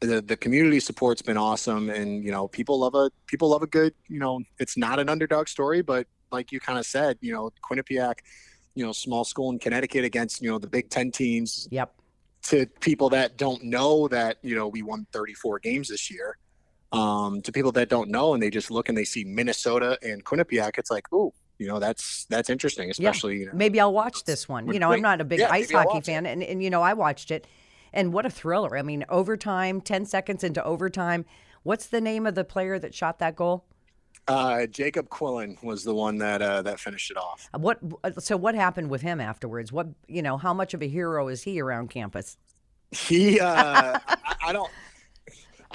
the, 0.00 0.22
the 0.22 0.34
community 0.34 0.80
support's 0.80 1.20
been 1.20 1.36
awesome 1.36 1.90
and 1.90 2.24
you 2.24 2.30
know 2.30 2.48
people 2.48 2.80
love 2.80 2.94
a 2.94 3.10
people 3.26 3.50
love 3.50 3.62
a 3.62 3.66
good 3.66 3.92
you 4.08 4.18
know 4.18 4.40
it's 4.58 4.78
not 4.78 4.98
an 4.98 5.10
underdog 5.10 5.48
story 5.48 5.82
but 5.82 6.06
like 6.30 6.52
you 6.52 6.58
kind 6.58 6.78
of 6.78 6.86
said 6.86 7.18
you 7.20 7.34
know 7.34 7.50
quinnipiac 7.62 8.14
you 8.74 8.86
know 8.86 8.92
small 8.92 9.24
school 9.24 9.50
in 9.50 9.58
connecticut 9.58 10.06
against 10.06 10.40
you 10.40 10.50
know 10.50 10.58
the 10.58 10.66
big 10.66 10.88
10 10.88 11.10
teams 11.10 11.68
Yep. 11.70 11.92
to 12.44 12.64
people 12.80 13.10
that 13.10 13.36
don't 13.36 13.62
know 13.62 14.08
that 14.08 14.38
you 14.40 14.56
know 14.56 14.68
we 14.68 14.80
won 14.80 15.06
34 15.12 15.58
games 15.58 15.88
this 15.88 16.10
year 16.10 16.38
um, 16.92 17.40
to 17.42 17.52
people 17.52 17.72
that 17.72 17.88
don't 17.88 18.10
know 18.10 18.34
and 18.34 18.42
they 18.42 18.50
just 18.50 18.70
look 18.70 18.88
and 18.88 18.96
they 18.98 19.04
see 19.04 19.24
minnesota 19.24 19.98
and 20.02 20.24
quinnipiac 20.24 20.78
it's 20.78 20.90
like 20.90 21.06
oh 21.12 21.32
you 21.58 21.66
know 21.68 21.78
that's 21.78 22.24
that's 22.26 22.50
interesting 22.50 22.90
especially 22.90 23.38
you 23.38 23.46
know 23.46 23.52
Maybe 23.54 23.78
I'll 23.80 23.92
watch 23.92 24.24
this 24.24 24.48
one. 24.48 24.72
You 24.72 24.80
know, 24.80 24.92
I'm 24.92 25.00
not 25.00 25.20
a 25.20 25.24
big 25.24 25.38
yeah, 25.38 25.50
ice 25.50 25.70
hockey 25.70 26.00
fan, 26.00 26.26
and, 26.26 26.42
and 26.42 26.62
you 26.62 26.70
know, 26.70 26.82
I 26.82 26.94
watched 26.94 27.30
it, 27.30 27.46
and 27.92 28.12
what 28.12 28.26
a 28.26 28.30
thriller! 28.30 28.76
I 28.76 28.82
mean, 28.82 29.04
overtime, 29.08 29.80
ten 29.80 30.04
seconds 30.04 30.42
into 30.42 30.64
overtime. 30.64 31.24
What's 31.62 31.86
the 31.86 32.00
name 32.00 32.26
of 32.26 32.34
the 32.34 32.42
player 32.42 32.78
that 32.80 32.94
shot 32.94 33.20
that 33.20 33.36
goal? 33.36 33.64
Uh, 34.26 34.66
Jacob 34.66 35.08
Quillen 35.08 35.62
was 35.62 35.84
the 35.84 35.94
one 35.94 36.18
that 36.18 36.42
uh, 36.42 36.62
that 36.62 36.80
finished 36.80 37.10
it 37.10 37.16
off. 37.16 37.48
What? 37.56 37.78
So 38.18 38.36
what 38.36 38.54
happened 38.54 38.90
with 38.90 39.02
him 39.02 39.20
afterwards? 39.20 39.72
What 39.72 39.88
you 40.08 40.22
know? 40.22 40.36
How 40.36 40.52
much 40.52 40.74
of 40.74 40.82
a 40.82 40.88
hero 40.88 41.28
is 41.28 41.42
he 41.42 41.60
around 41.60 41.90
campus? 41.90 42.36
He, 42.90 43.40
uh, 43.40 43.98
I, 44.08 44.36
I 44.46 44.52
don't. 44.52 44.70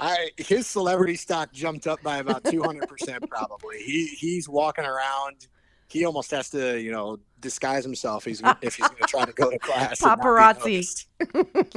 I 0.00 0.30
his 0.36 0.66
celebrity 0.66 1.16
stock 1.16 1.52
jumped 1.52 1.86
up 1.86 2.02
by 2.02 2.18
about 2.18 2.44
two 2.44 2.62
hundred 2.62 2.88
percent. 2.88 3.28
Probably 3.28 3.78
he 3.78 4.06
he's 4.06 4.48
walking 4.48 4.84
around. 4.84 5.48
He 5.88 6.04
almost 6.04 6.30
has 6.32 6.50
to, 6.50 6.78
you 6.78 6.92
know, 6.92 7.18
disguise 7.40 7.82
himself. 7.82 8.24
He's 8.24 8.42
if 8.60 8.74
he's 8.74 8.86
going 8.86 9.00
to 9.00 9.06
try 9.06 9.24
to 9.24 9.32
go 9.32 9.50
to 9.50 9.58
class. 9.58 10.02
and 10.02 10.08
not 10.08 10.18
be 10.18 10.24
Paparazzi. 10.24 11.06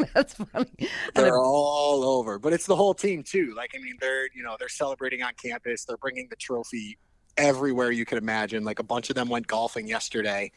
That's 0.13 0.34
funny. 0.34 0.90
They're 1.16 1.40
all 1.40 2.04
over, 2.04 2.38
but 2.38 2.51
it's 2.51 2.66
the 2.66 2.75
whole 2.75 2.94
team 2.94 3.24
too. 3.24 3.54
Like 3.56 3.72
I 3.75 3.80
mean, 3.80 3.96
they're 4.00 4.28
you 4.34 4.44
know 4.44 4.56
they're 4.60 4.70
celebrating 4.70 5.24
on 5.24 5.32
campus. 5.42 5.86
They're 5.86 5.98
bringing 5.98 6.28
the 6.30 6.36
trophy 6.36 6.98
everywhere 7.38 7.92
you 7.92 8.06
could 8.06 8.18
imagine. 8.18 8.63
Like 8.63 8.80
a 8.80 8.84
bunch 8.84 9.10
of 9.10 9.16
them 9.16 9.30
went 9.30 9.48
golfing 9.48 9.88
yesterday, 9.88 10.51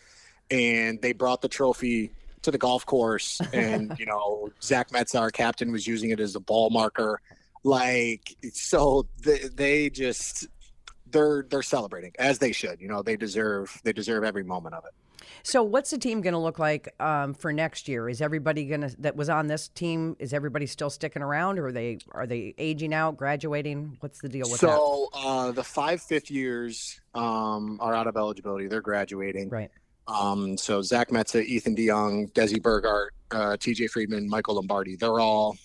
and 0.50 1.00
they 1.00 1.12
brought 1.12 1.40
the 1.40 1.48
trophy 1.48 2.10
to 2.42 2.50
the 2.50 2.58
golf 2.58 2.84
course. 2.86 3.40
And 3.52 3.96
you 3.98 4.06
know 4.06 4.50
Zach 4.62 4.90
Metsa, 4.90 5.20
our 5.20 5.30
captain, 5.30 5.70
was 5.70 5.86
using 5.86 6.10
it 6.10 6.20
as 6.20 6.34
a 6.34 6.40
ball 6.40 6.70
marker. 6.70 7.20
Like 7.64 8.36
so, 8.52 9.06
they, 9.22 9.38
they 9.54 9.90
just 9.90 10.46
they're 11.06 11.46
they're 11.48 11.62
celebrating 11.62 12.12
as 12.18 12.38
they 12.38 12.52
should. 12.52 12.80
You 12.80 12.88
know 12.88 13.02
they 13.02 13.16
deserve 13.16 13.80
they 13.84 13.92
deserve 13.92 14.22
every 14.22 14.44
moment 14.44 14.74
of 14.74 14.84
it. 14.84 14.92
So, 15.42 15.62
what's 15.62 15.90
the 15.90 15.98
team 15.98 16.20
going 16.20 16.32
to 16.32 16.38
look 16.38 16.58
like 16.58 16.94
um, 17.00 17.34
for 17.34 17.52
next 17.52 17.86
year? 17.86 18.08
Is 18.08 18.22
everybody 18.22 18.64
going 18.64 18.80
to 18.80 19.00
that 19.00 19.16
was 19.16 19.28
on 19.28 19.46
this 19.46 19.68
team? 19.68 20.16
Is 20.18 20.32
everybody 20.32 20.66
still 20.66 20.90
sticking 20.90 21.22
around, 21.22 21.58
or 21.58 21.66
are 21.66 21.72
they 21.72 21.98
are 22.12 22.26
they 22.26 22.54
aging 22.58 22.94
out, 22.94 23.16
graduating? 23.16 23.96
What's 24.00 24.20
the 24.20 24.28
deal 24.28 24.50
with 24.50 24.60
that? 24.60 24.70
So 24.70 25.08
uh, 25.12 25.52
the 25.52 25.64
five 25.64 26.02
fifth 26.02 26.30
years 26.30 27.00
um, 27.14 27.78
are 27.80 27.94
out 27.94 28.06
of 28.06 28.16
eligibility. 28.16 28.68
They're 28.68 28.80
graduating. 28.80 29.48
Right. 29.50 29.70
Um, 30.06 30.56
so 30.56 30.82
Zach 30.82 31.08
Metsa, 31.08 31.44
Ethan 31.44 31.74
de 31.74 31.88
Jong, 31.88 32.28
Desi 32.28 32.60
Burgart, 32.60 33.08
uh, 33.30 33.56
TJ 33.56 33.90
Friedmann, 33.90 34.26
Michael 34.26 34.56
Lombardi, 34.56 34.96
they're 34.96 35.20
all 35.20 35.56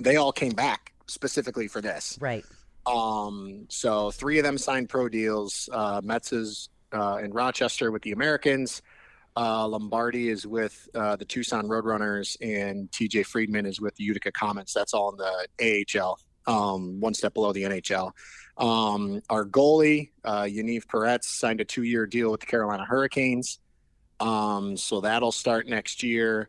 they 0.00 0.16
all 0.16 0.32
came 0.32 0.52
back 0.52 0.92
specifically 1.10 1.68
for 1.68 1.80
this. 1.80 2.18
Right. 2.20 2.44
Um, 2.86 3.66
so 3.68 4.10
three 4.10 4.38
of 4.38 4.44
them 4.44 4.58
signed 4.58 4.88
pro 4.88 5.08
deals. 5.08 5.68
Uh, 5.72 6.00
Metsa 6.00 6.34
is 6.34 6.68
uh, 6.92 7.18
in 7.22 7.32
Rochester 7.32 7.90
with 7.90 8.02
the 8.02 8.12
Americans. 8.12 8.82
Uh, 9.36 9.66
Lombardi 9.66 10.28
is 10.28 10.46
with 10.46 10.88
uh, 10.94 11.16
the 11.16 11.24
Tucson 11.24 11.68
Roadrunners, 11.68 12.36
and 12.40 12.90
TJ 12.90 13.26
Friedmann 13.26 13.66
is 13.66 13.80
with 13.80 13.94
the 13.96 14.04
Utica 14.04 14.32
Comets. 14.32 14.72
That's 14.72 14.92
all 14.92 15.10
in 15.10 15.16
the 15.16 15.86
AHL, 16.00 16.18
um, 16.46 17.00
one 17.00 17.14
step 17.14 17.34
below 17.34 17.52
the 17.52 17.62
NHL. 17.62 18.10
Um, 18.56 19.22
our 19.30 19.46
goalie, 19.46 20.10
uh, 20.24 20.42
Yaniv 20.42 20.86
Perets, 20.86 21.24
signed 21.24 21.60
a 21.60 21.64
two-year 21.64 22.06
deal 22.06 22.30
with 22.30 22.40
the 22.40 22.46
Carolina 22.46 22.84
Hurricanes. 22.84 23.60
Um, 24.18 24.76
so 24.76 25.00
that'll 25.00 25.32
start 25.32 25.66
next 25.66 26.02
year. 26.02 26.48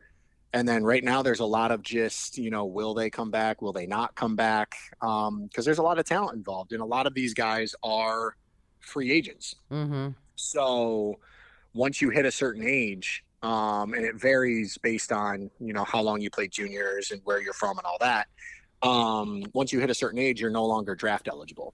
And 0.54 0.68
then 0.68 0.84
right 0.84 1.04
now, 1.04 1.22
there's 1.22 1.40
a 1.40 1.46
lot 1.46 1.72
of 1.72 1.82
just, 1.82 2.38
you 2.38 2.50
know, 2.50 2.66
will 2.66 2.94
they 2.94 3.10
come 3.10 3.32
back? 3.32 3.62
Will 3.62 3.72
they 3.72 3.86
not 3.86 4.16
come 4.16 4.36
back? 4.36 4.76
Because 5.00 5.64
there's 5.64 5.78
a 5.78 5.84
lot 5.84 5.98
of 5.98 6.06
talent 6.06 6.36
involved, 6.36 6.74
and 6.74 6.82
a 6.82 6.86
lot 6.86 7.08
of 7.08 7.14
these 7.14 7.34
guys 7.34 7.74
are 7.84 8.36
free 8.80 9.12
agents. 9.12 9.56
Mm-hmm. 9.72 10.10
So 10.36 11.20
once 11.74 12.02
you 12.02 12.10
hit 12.10 12.26
a 12.26 12.32
certain 12.32 12.64
age, 12.66 13.24
um, 13.44 13.94
and 13.94 14.06
it 14.06 14.16
varies 14.16 14.78
based 14.78 15.12
on 15.12 15.50
you 15.60 15.74
know 15.74 15.84
how 15.84 16.02
long 16.02 16.22
you 16.22 16.30
played 16.30 16.52
juniors 16.52 17.12
and 17.12 17.22
where 17.24 17.42
you're 17.42 17.54
from 17.54 17.78
and 17.78 17.86
all 17.86 17.98
that. 18.00 18.28
Um, 18.84 19.44
once 19.54 19.72
you 19.72 19.80
hit 19.80 19.90
a 19.90 19.96
certain 19.96 20.20
age, 20.20 20.42
you're 20.42 20.52
no 20.52 20.66
longer 20.66 20.96
draft 20.96 21.28
eligible. 21.28 21.74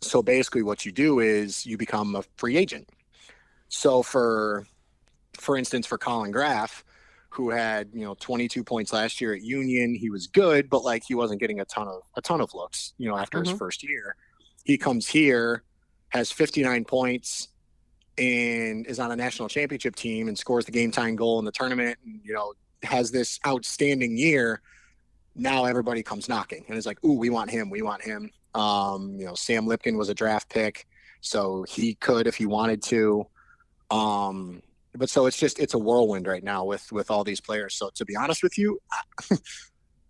So 0.00 0.22
basically, 0.22 0.62
what 0.62 0.84
you 0.84 0.92
do 0.92 1.20
is 1.20 1.66
you 1.66 1.76
become 1.76 2.16
a 2.16 2.22
free 2.36 2.56
agent. 2.56 2.88
So 3.68 4.02
for 4.02 4.66
for 5.38 5.56
instance, 5.56 5.86
for 5.86 5.98
Collin 5.98 6.30
Graf, 6.30 6.84
who 7.32 7.48
had 7.50 7.88
you 7.94 8.02
know 8.02 8.14
22 8.20 8.62
points 8.62 8.92
last 8.92 9.20
year 9.20 9.32
at 9.34 9.40
Union, 9.42 9.94
he 9.94 10.10
was 10.10 10.26
good, 10.26 10.68
but 10.68 10.84
like 10.84 11.02
he 11.06 11.14
wasn't 11.14 11.40
getting 11.40 11.60
a 11.60 11.64
ton 11.64 11.88
of 11.88 12.02
a 12.16 12.20
ton 12.20 12.40
of 12.40 12.52
looks. 12.54 12.92
You 12.98 13.08
know, 13.08 13.16
after 13.16 13.40
his 13.40 13.48
Mhm. 13.52 13.58
first 13.58 13.82
year, 13.82 14.16
he 14.64 14.76
comes 14.76 15.08
here, 15.08 15.62
has 16.10 16.30
59 16.30 16.84
points, 16.84 17.48
and 18.18 18.86
is 18.86 18.98
on 19.00 19.10
a 19.10 19.16
national 19.16 19.48
championship 19.48 19.96
team 19.96 20.28
and 20.28 20.38
scores 20.38 20.66
the 20.66 20.72
game 20.72 20.90
time 20.90 21.16
goal 21.16 21.38
in 21.38 21.44
the 21.44 21.52
tournament. 21.52 21.98
And 22.04 22.20
you 22.22 22.34
know, 22.34 22.52
has 22.82 23.10
this 23.10 23.40
outstanding 23.46 24.18
year. 24.18 24.60
Now 25.34 25.64
everybody 25.64 26.02
comes 26.02 26.28
knocking 26.28 26.64
and 26.68 26.76
is 26.76 26.84
like, 26.84 27.02
"Ooh, 27.02 27.14
we 27.14 27.30
want 27.30 27.50
him. 27.50 27.70
We 27.70 27.80
want 27.80 28.02
him." 28.02 28.30
Um, 28.54 29.16
you 29.18 29.24
know, 29.24 29.34
Sam 29.34 29.64
Lipkin 29.64 29.96
was 29.96 30.10
a 30.10 30.14
draft 30.14 30.50
pick, 30.50 30.86
so 31.22 31.62
he 31.66 31.94
could 31.94 32.26
if 32.26 32.36
he 32.36 32.44
wanted 32.44 32.82
to. 32.82 33.26
Um, 33.90 34.62
but 34.94 35.08
so 35.08 35.26
it's 35.26 35.38
just 35.38 35.58
it's 35.58 35.74
a 35.74 35.78
whirlwind 35.78 36.26
right 36.26 36.44
now 36.44 36.64
with 36.64 36.90
with 36.92 37.10
all 37.10 37.24
these 37.24 37.40
players. 37.40 37.74
So 37.74 37.90
to 37.94 38.04
be 38.04 38.16
honest 38.16 38.42
with 38.42 38.58
you, 38.58 38.80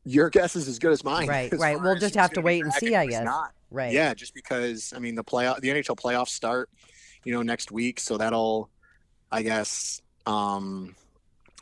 your 0.05 0.31
guess 0.31 0.57
is 0.57 0.69
as 0.69 0.79
good 0.79 0.93
as 0.93 1.05
mine. 1.05 1.29
Right, 1.29 1.53
as 1.53 1.61
right. 1.61 1.81
We'll 1.81 1.99
just 1.99 2.15
have 2.15 2.33
to 2.33 2.41
wait 2.41 2.65
and 2.65 2.73
see, 2.73 2.95
I 2.95 3.07
guess. 3.07 3.25
Not. 3.25 3.53
Right. 3.71 3.93
Yeah, 3.93 4.15
just 4.15 4.35
because 4.35 4.93
I 4.95 4.99
mean 4.99 5.15
the 5.15 5.25
playoff, 5.25 5.61
the 5.61 5.69
NHL 5.69 5.97
playoffs 5.97 6.31
start, 6.31 6.69
you 7.25 7.33
know, 7.33 7.43
next 7.43 7.71
week, 7.71 8.01
so 8.01 8.19
that'll, 8.19 8.69
I 9.31 9.43
guess, 9.43 10.03
um, 10.27 10.95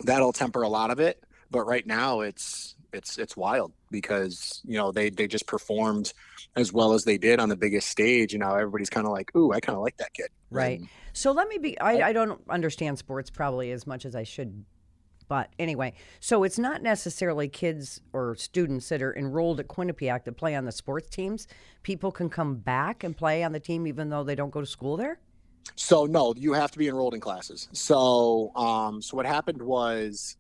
that'll 0.03 0.33
temper 0.33 0.63
a 0.63 0.69
lot 0.69 0.91
of 0.91 0.99
it. 0.99 1.23
But 1.51 1.67
right 1.67 1.87
now, 1.87 2.21
it's 2.21 2.75
it's 2.93 3.19
it's 3.19 3.37
wild 3.37 3.73
because 3.91 4.63
you 4.65 4.77
know 4.77 4.93
they 4.93 5.11
they 5.11 5.27
just 5.27 5.47
performed 5.47 6.13
as 6.57 6.73
well 6.73 6.95
as 6.95 7.05
they 7.05 7.19
did 7.19 7.39
on 7.39 7.49
the 7.49 7.57
biggest 7.57 7.89
stage, 7.89 8.33
and 8.33 8.41
now 8.41 8.55
everybody's 8.55 8.91
kind 8.91 9.07
of 9.07 9.13
like, 9.13 9.35
ooh, 9.37 9.53
I 9.53 9.61
kind 9.61 9.77
of 9.77 9.83
like 9.83 9.97
that 9.99 10.13
kid. 10.15 10.29
Right. 10.51 10.81
And 10.81 10.89
So 11.13 11.33
let 11.33 11.49
me 11.49 11.59
be. 11.59 11.79
I, 11.81 12.09
I 12.09 12.13
don't 12.13 12.41
understand 12.49 12.99
sports 12.99 13.31
probably 13.31 13.73
as 13.73 13.87
much 13.87 14.05
as 14.05 14.15
I 14.15 14.23
should, 14.23 14.65
but 15.29 15.51
anyway. 15.59 15.95
So 16.21 16.45
it's 16.45 16.59
not 16.59 16.83
necessarily 16.83 17.49
kids 17.49 18.01
or 18.13 18.35
students 18.37 18.89
that 18.89 19.03
are 19.03 19.17
enrolled 19.17 19.61
at 19.61 19.69
Quinnipiac 19.69 20.25
that 20.25 20.37
play 20.37 20.55
on 20.55 20.65
the 20.65 20.73
sports 20.73 21.09
teams. 21.09 21.47
People 21.83 22.13
can 22.13 22.29
come 22.29 22.57
back 22.57 23.05
and 23.05 23.17
play 23.17 23.43
on 23.43 23.53
the 23.53 23.61
team 23.61 23.87
even 23.87 24.11
though 24.11 24.25
they 24.25 24.35
don't 24.35 24.51
go 24.51 24.61
to 24.61 24.67
school 24.67 24.97
there. 24.97 25.19
So 25.77 26.07
no, 26.07 26.35
you 26.37 26.53
have 26.53 26.71
to 26.73 26.79
be 26.79 26.89
enrolled 26.89 27.15
in 27.15 27.21
classes. 27.21 27.69
So 27.73 28.53
um, 28.57 29.03
so 29.03 29.17
what 29.17 29.27
happened 29.27 29.63
was 29.63 30.37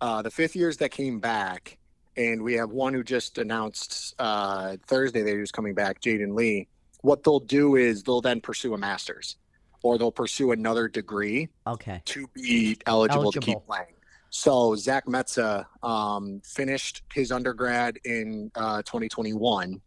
uh, 0.00 0.22
the 0.22 0.30
fifth 0.30 0.54
years 0.54 0.76
that 0.78 0.90
came 0.90 1.18
back, 1.20 1.78
and 2.16 2.42
we 2.42 2.54
have 2.54 2.70
one 2.70 2.94
who 2.94 3.02
just 3.02 3.38
announced 3.38 4.14
uh, 4.18 4.76
Thursday 4.86 5.22
that 5.22 5.30
he 5.30 5.38
was 5.38 5.52
coming 5.52 5.74
back, 5.74 6.00
Jayden 6.00 6.34
Lee. 6.34 6.68
What 7.02 7.22
they'll 7.22 7.40
do 7.40 7.76
is 7.76 8.02
they'll 8.02 8.20
then 8.20 8.40
pursue 8.40 8.74
a 8.74 8.78
master's, 8.78 9.36
or 9.82 9.98
they'll 9.98 10.12
pursue 10.12 10.52
another 10.52 10.88
degree 10.88 11.48
Okay. 11.66 12.02
to 12.06 12.26
be 12.34 12.76
eligible, 12.86 13.32
to 13.32 13.40
keep 13.40 13.58
playing. 13.66 13.86
So 14.30 14.74
Zach 14.76 15.06
Metsa 15.06 15.64
um, 15.82 16.40
finished 16.44 17.02
his 17.12 17.32
undergrad 17.32 17.98
in 18.04 18.50
uh, 18.54 18.82
2021, 18.82 19.80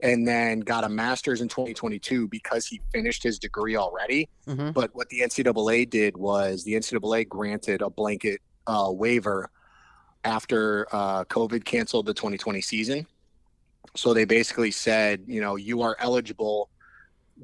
and 0.00 0.26
then 0.26 0.60
got 0.60 0.84
a 0.84 0.88
master's 0.88 1.40
in 1.40 1.48
2022 1.48 2.28
because 2.28 2.66
he 2.66 2.80
finished 2.92 3.22
his 3.22 3.38
degree 3.38 3.76
already. 3.76 4.28
hmm 4.46 4.70
But 4.70 4.94
what 4.94 5.08
the 5.10 5.20
NCAA 5.20 5.90
did 5.90 6.16
was 6.16 6.64
the 6.64 6.74
NCAA 6.74 7.28
granted 7.28 7.82
a 7.82 7.90
blanket 7.90 8.40
uh, 8.66 8.88
waiver 8.90 9.50
after 10.24 10.86
uh, 10.92 11.24
COVID 11.24 11.64
canceled 11.64 12.06
the 12.06 12.14
2020 12.14 12.60
season. 12.60 13.06
So 13.96 14.14
they 14.14 14.24
basically 14.24 14.70
said, 14.70 15.24
you 15.26 15.40
know, 15.40 15.56
you 15.56 15.82
are 15.82 15.96
eligible, 15.98 16.70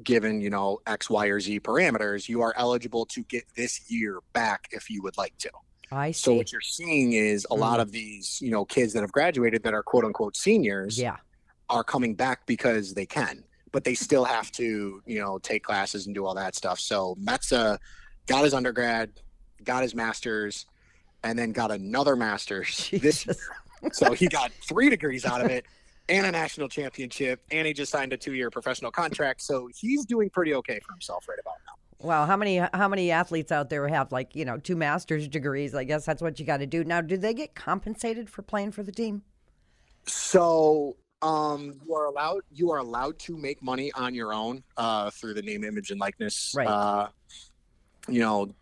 given 0.03 0.41
you 0.41 0.49
know 0.49 0.79
X, 0.87 1.09
Y, 1.09 1.27
or 1.27 1.39
Z 1.39 1.59
parameters, 1.61 2.27
you 2.27 2.41
are 2.41 2.53
eligible 2.57 3.05
to 3.07 3.23
get 3.23 3.43
this 3.55 3.89
year 3.89 4.19
back 4.33 4.67
if 4.71 4.89
you 4.89 5.01
would 5.01 5.17
like 5.17 5.37
to. 5.39 5.49
I 5.91 6.11
see. 6.11 6.21
So 6.21 6.33
what 6.33 6.51
you're 6.51 6.61
seeing 6.61 7.13
is 7.13 7.45
a 7.49 7.55
lot 7.55 7.79
mm. 7.79 7.83
of 7.83 7.91
these, 7.91 8.39
you 8.41 8.51
know, 8.51 8.65
kids 8.65 8.93
that 8.93 9.01
have 9.01 9.11
graduated 9.11 9.63
that 9.63 9.73
are 9.73 9.83
quote 9.83 10.05
unquote 10.05 10.35
seniors 10.35 10.99
Yeah. 10.99 11.17
are 11.69 11.83
coming 11.83 12.15
back 12.15 12.45
because 12.45 12.93
they 12.93 13.05
can, 13.05 13.43
but 13.71 13.83
they 13.83 13.95
still 13.95 14.25
have 14.25 14.51
to, 14.53 15.01
you 15.05 15.19
know, 15.19 15.39
take 15.39 15.63
classes 15.63 16.05
and 16.05 16.15
do 16.15 16.25
all 16.25 16.35
that 16.35 16.55
stuff. 16.55 16.79
So 16.79 17.15
Metsa 17.23 17.77
got 18.27 18.43
his 18.43 18.53
undergrad, 18.53 19.11
got 19.63 19.83
his 19.83 19.95
master's, 19.95 20.65
and 21.23 21.37
then 21.37 21.51
got 21.51 21.71
another 21.71 22.15
master's 22.15 22.89
this 22.93 23.25
year. 23.25 23.35
So 23.91 24.13
he 24.13 24.27
got 24.27 24.51
three 24.67 24.89
degrees 24.89 25.25
out 25.25 25.41
of 25.41 25.51
it 25.51 25.65
and 26.09 26.25
a 26.25 26.31
national 26.31 26.69
championship, 26.69 27.41
and 27.51 27.67
he 27.67 27.73
just 27.73 27.91
signed 27.91 28.13
a 28.13 28.17
two-year 28.17 28.49
professional 28.49 28.91
contract. 28.91 29.41
So 29.41 29.69
he's 29.75 30.05
doing 30.05 30.29
pretty 30.29 30.53
okay 30.55 30.79
for 30.85 30.93
himself 30.93 31.27
right 31.27 31.39
about 31.39 31.55
now. 31.65 32.07
Wow, 32.07 32.25
how 32.25 32.37
many 32.37 32.57
how 32.57 32.87
many 32.87 33.09
athletes 33.11 33.51
out 33.51 33.69
there 33.69 33.87
have 33.87 34.11
like 34.11 34.35
you 34.35 34.45
know 34.45 34.57
two 34.57 34.75
master's 34.75 35.27
degrees? 35.27 35.73
I 35.73 35.85
guess 35.85 36.05
that's 36.05 36.21
what 36.21 36.39
you 36.39 36.45
got 36.45 36.57
to 36.57 36.67
do. 36.67 36.83
Now, 36.83 37.01
do 37.01 37.17
they 37.17 37.33
get 37.33 37.55
compensated 37.55 38.29
for 38.29 38.41
playing 38.41 38.73
for 38.73 38.83
the 38.83 38.91
team? 38.91 39.23
So 40.05 40.97
um, 41.21 41.73
you 41.85 41.95
are 41.95 42.05
allowed 42.05 42.41
you 42.51 42.71
are 42.71 42.77
allowed 42.77 43.17
to 43.19 43.37
make 43.37 43.63
money 43.63 43.91
on 43.93 44.13
your 44.13 44.33
own 44.33 44.63
uh, 44.77 45.09
through 45.09 45.33
the 45.33 45.41
name, 45.41 45.63
image, 45.63 45.89
and 45.89 45.99
likeness. 45.99 46.53
Right. 46.55 46.67
Uh, 46.67 47.07
you 48.07 48.19
know, 48.19 48.53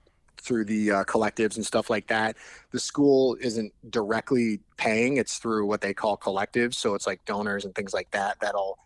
through 0.43 0.65
the 0.65 0.91
uh, 0.91 1.03
collectives 1.05 1.55
and 1.55 1.65
stuff 1.65 1.89
like 1.89 2.07
that. 2.07 2.35
The 2.71 2.79
school 2.79 3.37
isn't 3.39 3.73
directly 3.89 4.59
paying; 4.77 5.17
it's 5.17 5.37
through 5.37 5.65
what 5.65 5.81
they 5.81 5.93
call 5.93 6.17
collectives. 6.17 6.75
So 6.75 6.95
it's 6.95 7.07
like 7.07 7.23
donors 7.25 7.65
and 7.65 7.73
things 7.73 7.93
like 7.93 8.11
that 8.11 8.39
that'll 8.39 8.77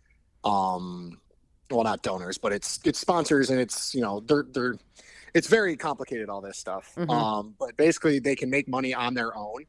um, 0.44 1.20
well, 1.70 1.84
not 1.84 2.02
donors, 2.02 2.38
but 2.38 2.54
it's 2.54 2.80
it's 2.86 3.00
sponsors 3.00 3.50
and 3.50 3.60
it's 3.60 3.94
you 3.94 4.02
know 4.02 4.22
they're 4.22 4.46
they're 4.52 4.76
it's 5.34 5.48
very 5.48 5.76
complicated 5.76 6.30
all 6.30 6.42
this 6.42 6.58
stuff. 6.58 6.94
Mhm. 6.96 7.10
Um, 7.10 7.56
but 7.60 7.76
basically 7.78 8.20
they 8.20 8.36
can 8.36 8.50
make 8.50 8.68
money 8.68 8.94
on 8.94 9.14
their 9.14 9.36
own, 9.36 9.66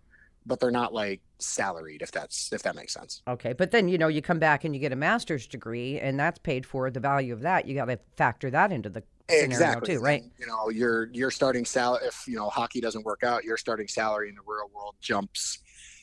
but 0.47 0.61
they're 0.61 0.71
not 0.71 0.95
like 0.95 1.21
salaried 1.39 2.03
if 2.03 2.13
that's 2.13 2.53
if 2.53 2.63
that 2.63 2.77
makes 2.77 2.95
sense. 2.95 3.23
Okay, 3.27 3.53
but 3.53 3.71
then 3.71 3.89
you 3.89 3.99
know 3.99 4.09
you 4.09 4.23
come 4.23 4.39
back 4.39 4.65
and 4.65 4.75
you 4.75 4.81
get 4.81 4.93
a 4.93 4.97
master's 4.97 5.47
degree, 5.47 5.99
and 5.99 6.19
that's 6.19 6.39
paid 6.39 6.65
for. 6.65 6.91
The 6.91 7.01
value 7.01 7.33
of 7.33 7.41
that, 7.41 7.67
you 7.67 7.75
got 7.75 7.87
to 7.87 7.99
factor 8.17 8.51
that 8.51 8.73
into 8.73 8.89
the 8.89 9.03
scenario 9.29 9.47
Exactly. 9.47 9.95
too, 9.95 10.01
right? 10.01 10.23
And, 10.23 10.31
you 10.39 10.47
know, 10.47 10.69
your 10.69 11.09
your 11.13 11.31
starting 11.31 11.65
salary 11.65 12.07
if 12.07 12.25
you 12.27 12.37
know 12.37 12.49
hockey 12.49 12.81
doesn't 12.81 13.05
work 13.05 13.23
out, 13.23 13.45
your 13.45 13.57
starting 13.57 13.89
salary 13.89 14.29
in 14.29 14.35
the 14.35 14.41
real 14.47 14.71
world 14.75 14.95
jumps, 15.01 15.59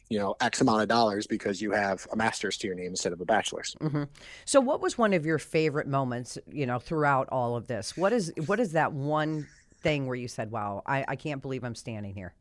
you 0.09 0.19
know, 0.19 0.35
X 0.41 0.61
amount 0.61 0.81
of 0.81 0.87
dollars 0.87 1.27
because 1.27 1.61
you 1.61 1.71
have 1.71 2.07
a 2.11 2.15
master's 2.15 2.57
to 2.59 2.67
your 2.67 2.75
name 2.75 2.87
instead 2.87 3.13
of 3.13 3.21
a 3.21 3.25
bachelor's. 3.25 3.75
hmm 3.81 4.03
So, 4.45 4.59
what 4.59 4.81
was 4.81 4.97
one 4.97 5.13
of 5.13 5.25
your 5.25 5.39
favorite 5.39 5.87
moments? 5.87 6.37
You 6.51 6.65
know, 6.65 6.79
throughout 6.79 7.27
all 7.29 7.55
of 7.55 7.67
this, 7.67 7.97
what 7.97 8.13
is 8.13 8.31
what 8.45 8.59
is 8.59 8.73
that 8.73 8.93
one 8.93 9.47
thing 9.81 10.07
where 10.07 10.15
you 10.15 10.27
said, 10.27 10.51
"Wow, 10.51 10.83
I, 10.85 11.05
I 11.07 11.15
can't 11.15 11.41
believe 11.41 11.63
I'm 11.63 11.75
standing 11.75 12.13
here." 12.13 12.33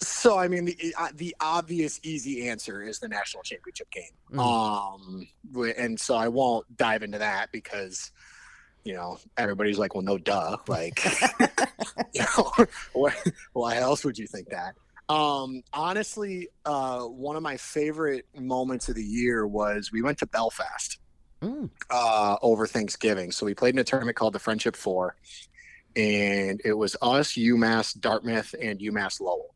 So 0.00 0.38
I 0.38 0.48
mean, 0.48 0.64
the 0.64 0.94
uh, 0.98 1.08
the 1.14 1.34
obvious 1.40 2.00
easy 2.02 2.48
answer 2.48 2.82
is 2.82 2.98
the 2.98 3.08
national 3.08 3.42
championship 3.42 3.90
game. 3.90 4.10
Mm. 4.32 4.40
Um, 4.40 5.28
and 5.78 5.98
so 5.98 6.14
I 6.14 6.28
won't 6.28 6.76
dive 6.76 7.02
into 7.02 7.18
that 7.18 7.52
because, 7.52 8.10
you 8.84 8.94
know, 8.94 9.18
everybody's 9.36 9.78
like, 9.78 9.94
well, 9.94 10.02
no, 10.02 10.18
duh. 10.18 10.56
Like, 10.68 11.04
you 12.12 12.22
know, 12.36 12.52
what, 12.92 13.14
why 13.52 13.76
else 13.78 14.04
would 14.04 14.18
you 14.18 14.26
think 14.26 14.48
that? 14.50 14.74
Um, 15.08 15.62
honestly, 15.72 16.48
uh, 16.64 17.00
one 17.02 17.36
of 17.36 17.42
my 17.42 17.56
favorite 17.56 18.26
moments 18.38 18.88
of 18.88 18.94
the 18.94 19.04
year 19.04 19.46
was 19.46 19.90
we 19.92 20.02
went 20.02 20.18
to 20.18 20.26
Belfast 20.26 20.98
Mm. 21.42 21.68
uh, 21.90 22.36
over 22.40 22.66
Thanksgiving. 22.66 23.30
So 23.30 23.44
we 23.44 23.52
played 23.52 23.74
in 23.74 23.78
a 23.78 23.84
tournament 23.84 24.16
called 24.16 24.32
the 24.32 24.38
Friendship 24.38 24.74
Four, 24.74 25.14
and 25.94 26.58
it 26.64 26.72
was 26.72 26.96
us, 27.02 27.32
UMass 27.32 28.00
Dartmouth, 28.00 28.54
and 28.62 28.80
UMass 28.80 29.20
Lowell. 29.20 29.54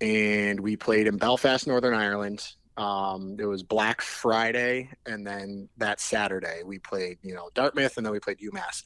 And 0.00 0.58
we 0.58 0.76
played 0.76 1.06
in 1.06 1.16
Belfast, 1.16 1.64
Northern 1.68 1.94
Ireland. 1.94 2.44
Um, 2.80 3.36
it 3.38 3.44
was 3.44 3.62
Black 3.62 4.00
Friday, 4.00 4.88
and 5.04 5.26
then 5.26 5.68
that 5.76 6.00
Saturday 6.00 6.62
we 6.64 6.78
played, 6.78 7.18
you 7.22 7.34
know, 7.34 7.50
Dartmouth, 7.54 7.98
and 7.98 8.06
then 8.06 8.12
we 8.12 8.20
played 8.20 8.38
UMass. 8.38 8.84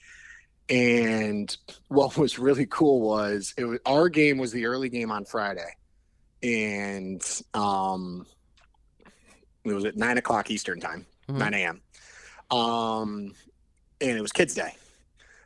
And 0.68 1.56
what 1.88 2.16
was 2.18 2.38
really 2.38 2.66
cool 2.66 3.00
was 3.00 3.54
it 3.56 3.64
was 3.64 3.78
our 3.86 4.08
game 4.08 4.38
was 4.38 4.50
the 4.50 4.66
early 4.66 4.88
game 4.88 5.12
on 5.12 5.24
Friday, 5.24 5.70
and 6.42 7.22
um, 7.54 8.26
it 9.64 9.72
was 9.72 9.84
at 9.84 9.96
nine 9.96 10.18
o'clock 10.18 10.50
Eastern 10.50 10.80
time, 10.80 11.06
Mhm. 11.28 11.38
9 11.38 11.54
a.m. 11.54 11.80
Um, 12.58 13.32
and 14.00 14.18
it 14.18 14.20
was 14.20 14.32
Kids 14.32 14.54
Day, 14.54 14.74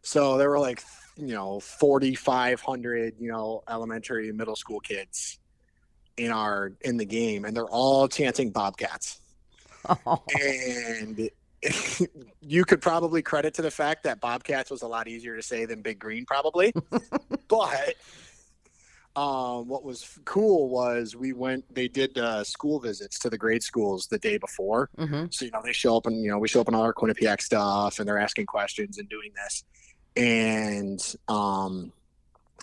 so 0.02 0.38
there 0.38 0.48
were 0.48 0.58
like 0.58 0.82
you 1.16 1.34
know 1.34 1.60
4,500 1.60 3.14
you 3.18 3.30
know 3.30 3.62
elementary 3.68 4.28
and 4.28 4.38
middle 4.38 4.56
school 4.56 4.80
kids 4.80 5.38
in 6.18 6.30
our 6.30 6.72
in 6.82 6.96
the 6.96 7.06
game, 7.06 7.44
and 7.44 7.56
they're 7.56 7.64
all 7.64 8.08
chanting 8.08 8.50
Bobcats 8.50 9.20
Oh, 9.88 10.22
and 10.40 11.30
you 12.40 12.64
could 12.64 12.80
probably 12.80 13.22
credit 13.22 13.54
to 13.54 13.62
the 13.62 13.70
fact 13.70 14.04
that 14.04 14.20
Bobcats 14.20 14.70
was 14.70 14.82
a 14.82 14.88
lot 14.88 15.08
easier 15.08 15.36
to 15.36 15.42
say 15.42 15.64
than 15.64 15.82
Big 15.82 15.98
Green, 15.98 16.24
probably. 16.24 16.72
but 17.48 17.94
um, 19.16 19.66
what 19.66 19.84
was 19.84 20.18
cool 20.24 20.68
was 20.68 21.16
we 21.16 21.32
went. 21.32 21.72
They 21.74 21.88
did 21.88 22.16
uh, 22.18 22.44
school 22.44 22.80
visits 22.80 23.18
to 23.20 23.30
the 23.30 23.38
grade 23.38 23.62
schools 23.62 24.06
the 24.06 24.18
day 24.18 24.38
before. 24.38 24.90
hmm 24.96 25.26
So 25.30 25.44
you 25.44 25.50
know 25.50 25.60
they 25.64 25.72
show 25.72 25.96
up 25.96 26.06
and 26.06 26.22
you 26.22 26.30
know 26.30 26.38
we 26.38 26.48
show 26.48 26.60
up 26.60 26.68
in 26.68 26.74
all 26.74 26.82
our 26.82 26.94
Quinnipiac 26.94 27.40
stuff, 27.40 27.98
and 27.98 28.08
they're 28.08 28.18
asking 28.18 28.46
questions 28.46 28.98
and 28.98 29.08
doing 29.08 29.32
this. 29.44 29.64
And 30.16 31.00
um, 31.28 31.92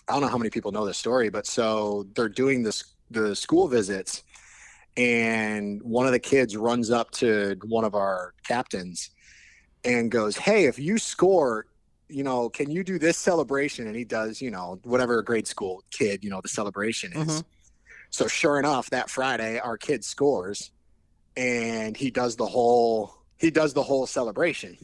I 0.07 0.13
don't 0.13 0.21
know 0.21 0.27
how 0.27 0.37
many 0.37 0.49
people 0.49 0.71
know 0.71 0.85
this 0.85 0.97
story, 0.97 1.29
but 1.29 1.45
so 1.45 2.05
they're 2.15 2.29
doing 2.29 2.63
this 2.63 2.94
the 3.11 3.35
school 3.35 3.67
visits, 3.67 4.23
and 4.97 5.81
one 5.83 6.05
of 6.05 6.11
the 6.11 6.19
kids 6.19 6.55
runs 6.55 6.91
up 6.91 7.11
to 7.11 7.57
one 7.65 7.83
of 7.83 7.95
our 7.95 8.33
captains 8.43 9.09
and 9.83 10.09
goes, 10.09 10.37
"Hey, 10.37 10.65
if 10.65 10.79
you 10.79 10.97
score." 10.97 11.67
You 12.07 12.23
know, 12.23 12.49
can 12.49 12.69
you 12.69 12.83
do 12.83 12.99
this 12.99 13.17
celebration? 13.17 13.87
And 13.87 13.95
he 13.95 14.03
does, 14.03 14.39
you 14.39 14.51
know, 14.51 14.79
whatever 14.83 15.17
a 15.17 15.23
grade 15.23 15.47
school 15.47 15.83
kid, 15.89 16.23
you 16.23 16.29
know, 16.29 16.39
the 16.39 16.47
celebration 16.47 17.11
is. 17.13 17.17
Mhm. 17.17 17.43
So 18.11 18.27
sure 18.27 18.59
enough, 18.59 18.91
that 18.91 19.09
Friday, 19.09 19.57
our 19.57 19.75
kid 19.75 20.05
scores, 20.05 20.69
and 21.35 21.97
he 21.97 22.11
does 22.11 22.35
the 22.35 22.45
whole 22.45 23.15
he 23.37 23.49
does 23.49 23.73
the 23.73 23.81
whole 23.81 24.05
celebration, 24.05 24.77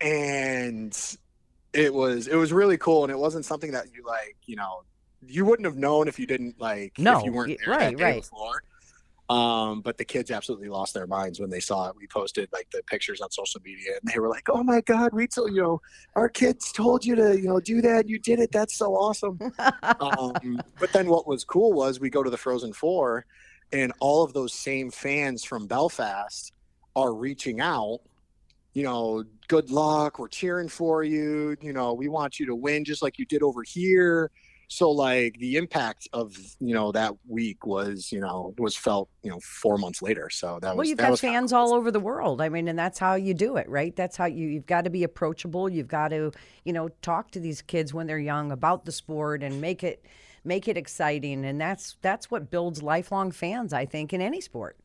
and 0.00 0.96
it 1.72 1.92
was 1.92 2.28
it 2.28 2.36
was 2.36 2.52
really 2.52 2.78
cool, 2.78 3.02
and 3.02 3.10
it 3.10 3.18
wasn't 3.18 3.44
something 3.44 3.72
that 3.72 3.92
you 3.92 4.04
like, 4.06 4.36
you 4.46 4.54
know, 4.54 4.84
you 5.26 5.44
wouldn't 5.44 5.66
have 5.66 5.76
known 5.76 6.08
if 6.08 6.18
you 6.18 6.26
didn't 6.26 6.60
like 6.60 6.98
No, 6.98 7.18
if 7.18 7.24
you 7.24 7.32
weren't 7.32 7.58
there 7.64 7.74
right, 7.74 7.90
that 7.90 7.96
day 7.96 8.04
right. 8.04 8.22
before. 8.22 8.62
Um, 9.30 9.80
but 9.80 9.96
the 9.96 10.04
kids 10.04 10.32
absolutely 10.32 10.68
lost 10.68 10.92
their 10.92 11.06
minds 11.06 11.38
when 11.38 11.50
they 11.50 11.60
saw 11.60 11.88
it. 11.88 11.94
We 11.96 12.08
posted 12.08 12.48
like 12.52 12.68
the 12.72 12.82
pictures 12.88 13.20
on 13.20 13.30
social 13.30 13.60
media, 13.64 13.92
and 14.02 14.12
they 14.12 14.18
were 14.18 14.28
like, 14.28 14.48
"Oh 14.50 14.64
my 14.64 14.80
God, 14.80 15.12
we 15.12 15.22
Rachel! 15.22 15.48
You 15.48 15.62
know, 15.62 15.80
our 16.16 16.28
kids 16.28 16.72
told 16.72 17.04
you 17.04 17.14
to, 17.14 17.40
you 17.40 17.46
know, 17.46 17.60
do 17.60 17.80
that. 17.80 18.08
You 18.08 18.18
did 18.18 18.40
it. 18.40 18.50
That's 18.50 18.74
so 18.74 18.96
awesome." 18.96 19.38
um, 20.00 20.60
but 20.80 20.92
then 20.92 21.08
what 21.08 21.28
was 21.28 21.44
cool 21.44 21.72
was 21.72 22.00
we 22.00 22.10
go 22.10 22.24
to 22.24 22.30
the 22.30 22.36
Frozen 22.36 22.72
Four, 22.72 23.24
and 23.72 23.92
all 24.00 24.24
of 24.24 24.32
those 24.32 24.52
same 24.52 24.90
fans 24.90 25.44
from 25.44 25.68
Belfast 25.68 26.52
are 26.96 27.14
reaching 27.14 27.60
out. 27.60 28.00
You 28.72 28.82
know, 28.82 29.24
good 29.46 29.70
luck. 29.70 30.18
We're 30.18 30.26
cheering 30.26 30.68
for 30.68 31.04
you. 31.04 31.56
You 31.60 31.72
know, 31.72 31.92
we 31.92 32.08
want 32.08 32.40
you 32.40 32.46
to 32.46 32.56
win 32.56 32.84
just 32.84 33.00
like 33.00 33.16
you 33.16 33.26
did 33.26 33.44
over 33.44 33.62
here. 33.62 34.32
So 34.72 34.88
like 34.92 35.36
the 35.40 35.56
impact 35.56 36.08
of 36.12 36.36
you 36.60 36.74
know 36.74 36.92
that 36.92 37.14
week 37.26 37.66
was 37.66 38.12
you 38.12 38.20
know 38.20 38.54
was 38.56 38.76
felt 38.76 39.08
you 39.24 39.30
know 39.30 39.40
four 39.40 39.78
months 39.78 40.00
later. 40.00 40.30
So 40.30 40.60
that 40.62 40.70
was 40.70 40.76
well, 40.76 40.86
you've 40.86 40.98
got 40.98 41.18
fans 41.18 41.52
all 41.52 41.74
over 41.74 41.90
the 41.90 41.98
world. 41.98 42.40
I 42.40 42.48
mean, 42.48 42.68
and 42.68 42.78
that's 42.78 43.00
how 43.00 43.16
you 43.16 43.34
do 43.34 43.56
it, 43.56 43.68
right? 43.68 43.94
That's 43.96 44.16
how 44.16 44.26
you 44.26 44.46
you've 44.46 44.66
got 44.66 44.84
to 44.84 44.90
be 44.90 45.02
approachable. 45.02 45.68
You've 45.68 45.88
got 45.88 46.08
to, 46.08 46.30
you 46.64 46.72
know, 46.72 46.88
talk 47.02 47.32
to 47.32 47.40
these 47.40 47.62
kids 47.62 47.92
when 47.92 48.06
they're 48.06 48.20
young 48.20 48.52
about 48.52 48.84
the 48.84 48.92
sport 48.92 49.42
and 49.42 49.60
make 49.60 49.82
it 49.82 50.06
make 50.44 50.68
it 50.68 50.76
exciting. 50.76 51.44
And 51.44 51.60
that's 51.60 51.96
that's 52.00 52.30
what 52.30 52.48
builds 52.48 52.80
lifelong 52.80 53.32
fans, 53.32 53.72
I 53.72 53.86
think, 53.86 54.12
in 54.12 54.20
any 54.20 54.40
sport. 54.40 54.76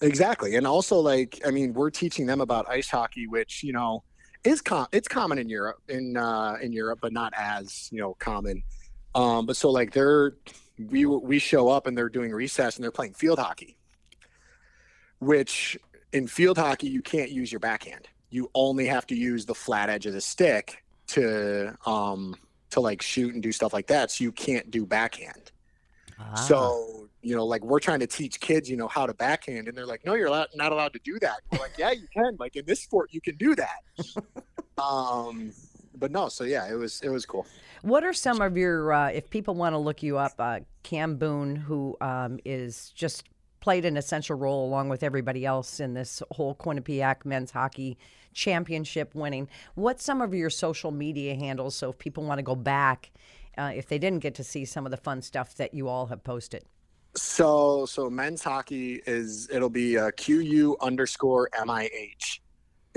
Exactly, 0.00 0.56
and 0.56 0.66
also 0.66 0.98
like 0.98 1.40
I 1.46 1.52
mean, 1.52 1.74
we're 1.74 1.90
teaching 1.90 2.26
them 2.26 2.40
about 2.40 2.68
ice 2.68 2.90
hockey, 2.90 3.28
which 3.28 3.62
you 3.62 3.72
know 3.72 4.02
is 4.42 4.60
com- 4.60 4.88
it's 4.90 5.06
common 5.06 5.38
in 5.38 5.48
Europe 5.48 5.78
in 5.88 6.16
uh, 6.16 6.56
in 6.60 6.72
Europe, 6.72 6.98
but 7.00 7.12
not 7.12 7.32
as 7.36 7.88
you 7.92 8.00
know 8.00 8.14
common. 8.18 8.64
Um, 9.14 9.46
but 9.46 9.56
so 9.56 9.70
like 9.70 9.92
they're 9.92 10.34
we 10.78 11.06
we 11.06 11.38
show 11.38 11.68
up 11.68 11.86
and 11.86 11.96
they're 11.96 12.08
doing 12.08 12.32
recess 12.32 12.76
and 12.76 12.84
they're 12.84 12.92
playing 12.92 13.14
field 13.14 13.38
hockey, 13.38 13.76
which 15.18 15.78
in 16.12 16.26
field 16.26 16.58
hockey 16.58 16.88
you 16.88 17.02
can't 17.02 17.30
use 17.30 17.50
your 17.50 17.60
backhand. 17.60 18.08
You 18.30 18.50
only 18.54 18.86
have 18.86 19.06
to 19.08 19.14
use 19.14 19.46
the 19.46 19.54
flat 19.54 19.88
edge 19.88 20.06
of 20.06 20.12
the 20.12 20.20
stick 20.20 20.84
to 21.08 21.76
um 21.86 22.36
to 22.70 22.80
like 22.80 23.02
shoot 23.02 23.34
and 23.34 23.42
do 23.42 23.52
stuff 23.52 23.72
like 23.72 23.86
that. 23.88 24.10
So 24.10 24.24
you 24.24 24.32
can't 24.32 24.70
do 24.70 24.86
backhand. 24.86 25.50
Ah. 26.18 26.34
So, 26.34 27.08
you 27.22 27.34
know, 27.34 27.46
like 27.46 27.64
we're 27.64 27.80
trying 27.80 28.00
to 28.00 28.06
teach 28.06 28.40
kids, 28.40 28.68
you 28.68 28.76
know, 28.76 28.88
how 28.88 29.06
to 29.06 29.14
backhand, 29.14 29.68
and 29.68 29.76
they're 29.76 29.86
like, 29.86 30.04
no, 30.04 30.14
you're 30.14 30.26
allowed, 30.26 30.48
not 30.54 30.72
allowed 30.72 30.92
to 30.94 31.00
do 31.04 31.18
that. 31.20 31.40
We're 31.50 31.58
like, 31.58 31.78
yeah, 31.78 31.92
you 31.92 32.06
can. 32.12 32.36
Like 32.38 32.56
in 32.56 32.64
this 32.66 32.80
sport, 32.80 33.10
you 33.12 33.20
can 33.20 33.36
do 33.36 33.54
that. 33.54 33.82
um, 34.82 35.52
but 35.98 36.10
no, 36.10 36.28
so 36.28 36.44
yeah, 36.44 36.70
it 36.70 36.74
was 36.74 37.00
it 37.02 37.08
was 37.08 37.26
cool. 37.26 37.46
What 37.82 38.04
are 38.04 38.12
some 38.12 38.40
of 38.40 38.56
your, 38.56 38.92
uh, 38.92 39.08
if 39.10 39.30
people 39.30 39.54
want 39.54 39.74
to 39.74 39.78
look 39.78 40.02
you 40.02 40.18
up, 40.18 40.32
uh, 40.38 40.60
Cam 40.82 41.16
Boon, 41.16 41.54
who 41.54 41.96
um, 42.00 42.40
is 42.44 42.90
just 42.94 43.24
played 43.60 43.84
an 43.84 43.96
essential 43.96 44.36
role 44.36 44.66
along 44.66 44.88
with 44.88 45.02
everybody 45.02 45.44
else 45.44 45.80
in 45.80 45.94
this 45.94 46.22
whole 46.32 46.54
Quinnipiac 46.54 47.24
men's 47.24 47.50
hockey 47.50 47.98
championship 48.32 49.14
winning. 49.14 49.48
What's 49.74 50.04
some 50.04 50.20
of 50.20 50.34
your 50.34 50.50
social 50.50 50.90
media 50.90 51.34
handles? 51.34 51.74
So 51.74 51.90
if 51.90 51.98
people 51.98 52.24
want 52.24 52.38
to 52.38 52.42
go 52.42 52.54
back, 52.54 53.10
uh, 53.56 53.72
if 53.74 53.88
they 53.88 53.98
didn't 53.98 54.20
get 54.20 54.34
to 54.36 54.44
see 54.44 54.64
some 54.64 54.84
of 54.86 54.90
the 54.90 54.96
fun 54.96 55.22
stuff 55.22 55.56
that 55.56 55.74
you 55.74 55.88
all 55.88 56.06
have 56.06 56.22
posted. 56.22 56.64
So 57.16 57.86
so 57.86 58.08
men's 58.08 58.42
hockey 58.42 59.02
is 59.06 59.48
it'll 59.50 59.70
be 59.70 59.98
uh, 59.98 60.10
QU 60.12 60.76
underscore 60.80 61.48
MIH 61.58 62.40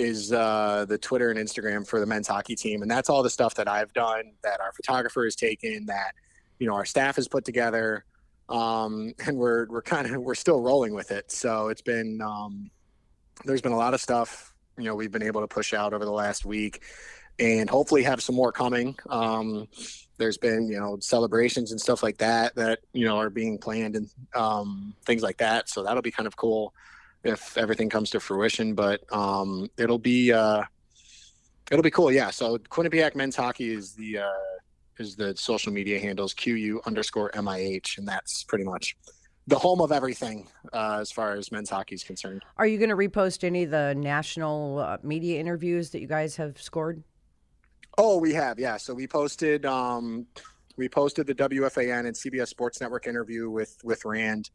is 0.01 0.33
uh, 0.33 0.85
the 0.87 0.97
Twitter 0.97 1.29
and 1.29 1.39
Instagram 1.39 1.87
for 1.87 1.99
the 1.99 2.05
men's 2.05 2.27
hockey 2.27 2.55
team, 2.55 2.81
and 2.81 2.89
that's 2.89 3.09
all 3.09 3.21
the 3.23 3.29
stuff 3.29 3.55
that 3.55 3.67
I've 3.67 3.93
done, 3.93 4.33
that 4.43 4.59
our 4.59 4.71
photographer 4.73 5.23
has 5.23 5.35
taken, 5.35 5.85
that 5.85 6.13
you 6.59 6.67
know 6.67 6.73
our 6.73 6.85
staff 6.85 7.15
has 7.17 7.27
put 7.27 7.45
together, 7.45 8.05
um, 8.49 9.13
and 9.25 9.37
we're 9.37 9.67
we're 9.67 9.81
kind 9.81 10.13
of 10.13 10.21
we're 10.21 10.35
still 10.35 10.61
rolling 10.61 10.93
with 10.93 11.11
it. 11.11 11.31
So 11.31 11.69
it's 11.69 11.81
been 11.81 12.19
um, 12.21 12.71
there's 13.45 13.61
been 13.61 13.71
a 13.71 13.77
lot 13.77 13.93
of 13.93 14.01
stuff 14.01 14.53
you 14.77 14.85
know 14.85 14.95
we've 14.95 15.11
been 15.11 15.23
able 15.23 15.41
to 15.41 15.47
push 15.47 15.73
out 15.73 15.93
over 15.93 16.03
the 16.03 16.11
last 16.11 16.45
week, 16.45 16.81
and 17.39 17.69
hopefully 17.69 18.03
have 18.03 18.21
some 18.21 18.35
more 18.35 18.51
coming. 18.51 18.97
Um, 19.09 19.67
there's 20.17 20.37
been 20.37 20.67
you 20.67 20.79
know 20.79 20.97
celebrations 20.99 21.71
and 21.71 21.79
stuff 21.79 22.01
like 22.01 22.17
that 22.17 22.55
that 22.55 22.79
you 22.93 23.05
know 23.05 23.17
are 23.17 23.29
being 23.29 23.57
planned 23.57 23.95
and 23.95 24.09
um, 24.35 24.95
things 25.05 25.21
like 25.21 25.37
that. 25.37 25.69
So 25.69 25.83
that'll 25.83 26.01
be 26.01 26.11
kind 26.11 26.27
of 26.27 26.35
cool 26.35 26.73
if 27.23 27.57
everything 27.57 27.89
comes 27.89 28.09
to 28.11 28.19
fruition. 28.19 28.73
But 28.73 29.01
um, 29.13 29.69
it'll 29.77 29.99
be 29.99 30.31
uh, 30.31 30.63
It'll 31.71 31.83
be 31.83 31.91
cool. 31.91 32.11
Yeah. 32.11 32.29
So 32.31 32.57
Quinnipiac 32.57 33.15
men's 33.15 33.35
hockey 33.35 33.73
is 33.73 33.93
the 33.93 34.19
uh, 34.19 34.29
is 34.99 35.15
the 35.15 35.35
social 35.37 35.71
media 35.71 35.99
handles 35.99 36.33
QU 36.33 36.81
underscore 36.85 37.31
MIH, 37.31 37.97
and 37.97 38.05
that's 38.05 38.43
pretty 38.43 38.65
much 38.65 38.97
the 39.47 39.57
home 39.57 39.79
of 39.79 39.91
everything 39.93 40.49
uh, 40.73 40.97
as 40.99 41.11
far 41.11 41.33
as 41.33 41.49
men's 41.49 41.69
hockey 41.69 41.95
is 41.95 42.03
concerned. 42.03 42.43
Are 42.57 42.67
you 42.67 42.77
going 42.77 42.89
to 42.89 42.95
repost 42.95 43.45
any 43.45 43.63
of 43.63 43.71
the 43.71 43.95
national 43.95 44.79
uh, 44.79 44.97
media 45.01 45.39
interviews 45.39 45.91
that 45.91 46.01
you 46.01 46.07
guys 46.07 46.35
have 46.35 46.61
scored? 46.61 47.03
Oh, 47.97 48.17
we 48.17 48.33
have. 48.33 48.59
Yeah. 48.59 48.75
So 48.75 48.93
we 48.93 49.07
posted 49.07 49.65
um, 49.65 50.27
we 50.75 50.89
posted 50.89 51.25
the 51.25 51.35
WFAN 51.35 51.99
and 52.05 52.13
CBS 52.13 52.49
Sports 52.49 52.81
Network 52.81 53.07
interview 53.07 53.49
with 53.49 53.77
with 53.85 54.03
Rand 54.03 54.49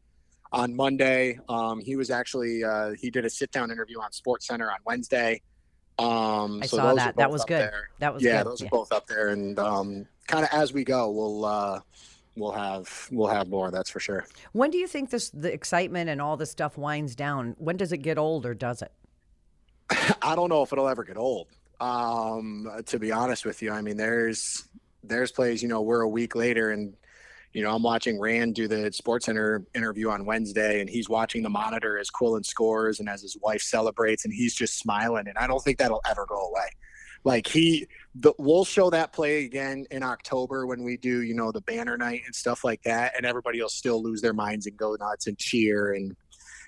on 0.51 0.75
Monday. 0.75 1.39
Um, 1.49 1.79
he 1.79 1.95
was 1.95 2.09
actually 2.09 2.63
uh, 2.63 2.93
he 2.99 3.09
did 3.09 3.25
a 3.25 3.29
sit 3.29 3.51
down 3.51 3.71
interview 3.71 3.99
on 3.99 4.11
Sports 4.11 4.47
Center 4.47 4.69
on 4.71 4.77
Wednesday. 4.85 5.41
Um, 5.99 6.61
I 6.61 6.67
so 6.67 6.77
saw 6.77 6.93
that. 6.93 7.17
That 7.17 7.31
was 7.31 7.43
good. 7.43 7.61
there. 7.61 7.89
That 7.99 8.13
was 8.13 8.23
yeah, 8.23 8.43
good. 8.43 8.51
those 8.51 8.61
are 8.61 8.69
both 8.69 8.91
up 8.91 9.07
there, 9.07 9.29
and 9.29 9.57
um, 9.57 10.05
kind 10.27 10.43
of 10.43 10.49
as 10.51 10.73
we 10.73 10.83
go, 10.83 11.09
we'll 11.09 11.45
uh, 11.45 11.79
we'll 12.35 12.51
have 12.51 13.07
we'll 13.11 13.27
have 13.27 13.49
more. 13.49 13.71
That's 13.71 13.89
for 13.89 13.99
sure. 13.99 14.25
When 14.51 14.69
do 14.69 14.77
you 14.77 14.87
think 14.87 15.09
this 15.09 15.29
the 15.31 15.51
excitement 15.51 16.09
and 16.09 16.21
all 16.21 16.37
this 16.37 16.51
stuff 16.51 16.77
winds 16.77 17.15
down? 17.15 17.55
When 17.57 17.77
does 17.77 17.91
it 17.91 17.97
get 17.99 18.17
old, 18.17 18.45
or 18.45 18.53
does 18.53 18.81
it? 18.81 18.91
I 20.21 20.35
don't 20.35 20.49
know 20.49 20.61
if 20.61 20.71
it'll 20.71 20.87
ever 20.87 21.03
get 21.03 21.17
old. 21.17 21.47
Um, 21.79 22.69
to 22.85 22.99
be 22.99 23.11
honest 23.11 23.45
with 23.45 23.61
you, 23.61 23.71
I 23.71 23.81
mean, 23.81 23.97
there's 23.97 24.67
there's 25.03 25.31
plays. 25.31 25.63
You 25.63 25.69
know, 25.69 25.81
we're 25.81 26.01
a 26.01 26.09
week 26.09 26.35
later, 26.35 26.71
and 26.71 26.95
you 27.53 27.63
know, 27.63 27.73
I'm 27.73 27.83
watching 27.83 28.19
Rand 28.19 28.55
do 28.55 28.67
the 28.67 28.91
Sports 28.91 29.25
Center 29.25 29.63
interview 29.73 30.09
on 30.09 30.25
Wednesday, 30.25 30.81
and 30.81 30.89
he's 30.89 31.09
watching 31.09 31.43
the 31.43 31.49
monitor 31.49 31.97
as 31.97 32.09
Quillen 32.09 32.45
scores 32.45 32.99
and 32.99 33.09
as 33.09 33.21
his 33.21 33.37
wife 33.41 33.61
celebrates, 33.61 34.25
and 34.25 34.33
he's 34.33 34.53
just 34.53 34.77
smiling. 34.77 35.27
And 35.27 35.37
I 35.37 35.47
don't 35.47 35.63
think 35.63 35.77
that'll 35.77 36.01
ever 36.07 36.25
go 36.27 36.47
away. 36.47 36.69
Like 37.23 37.47
he, 37.47 37.87
the, 38.15 38.33
we'll 38.37 38.65
show 38.65 38.89
that 38.89 39.11
play 39.11 39.45
again 39.45 39.85
in 39.91 40.03
October 40.03 40.65
when 40.65 40.83
we 40.83 40.97
do, 40.97 41.23
you 41.23 41.33
know, 41.33 41.51
the 41.51 41.61
banner 41.61 41.97
night 41.97 42.21
and 42.25 42.33
stuff 42.33 42.63
like 42.63 42.81
that, 42.83 43.13
and 43.17 43.25
everybody 43.25 43.61
will 43.61 43.69
still 43.69 44.01
lose 44.01 44.21
their 44.21 44.33
minds 44.33 44.65
and 44.67 44.77
go 44.77 44.95
nuts 44.99 45.27
and 45.27 45.37
cheer 45.37 45.93
and 45.93 46.15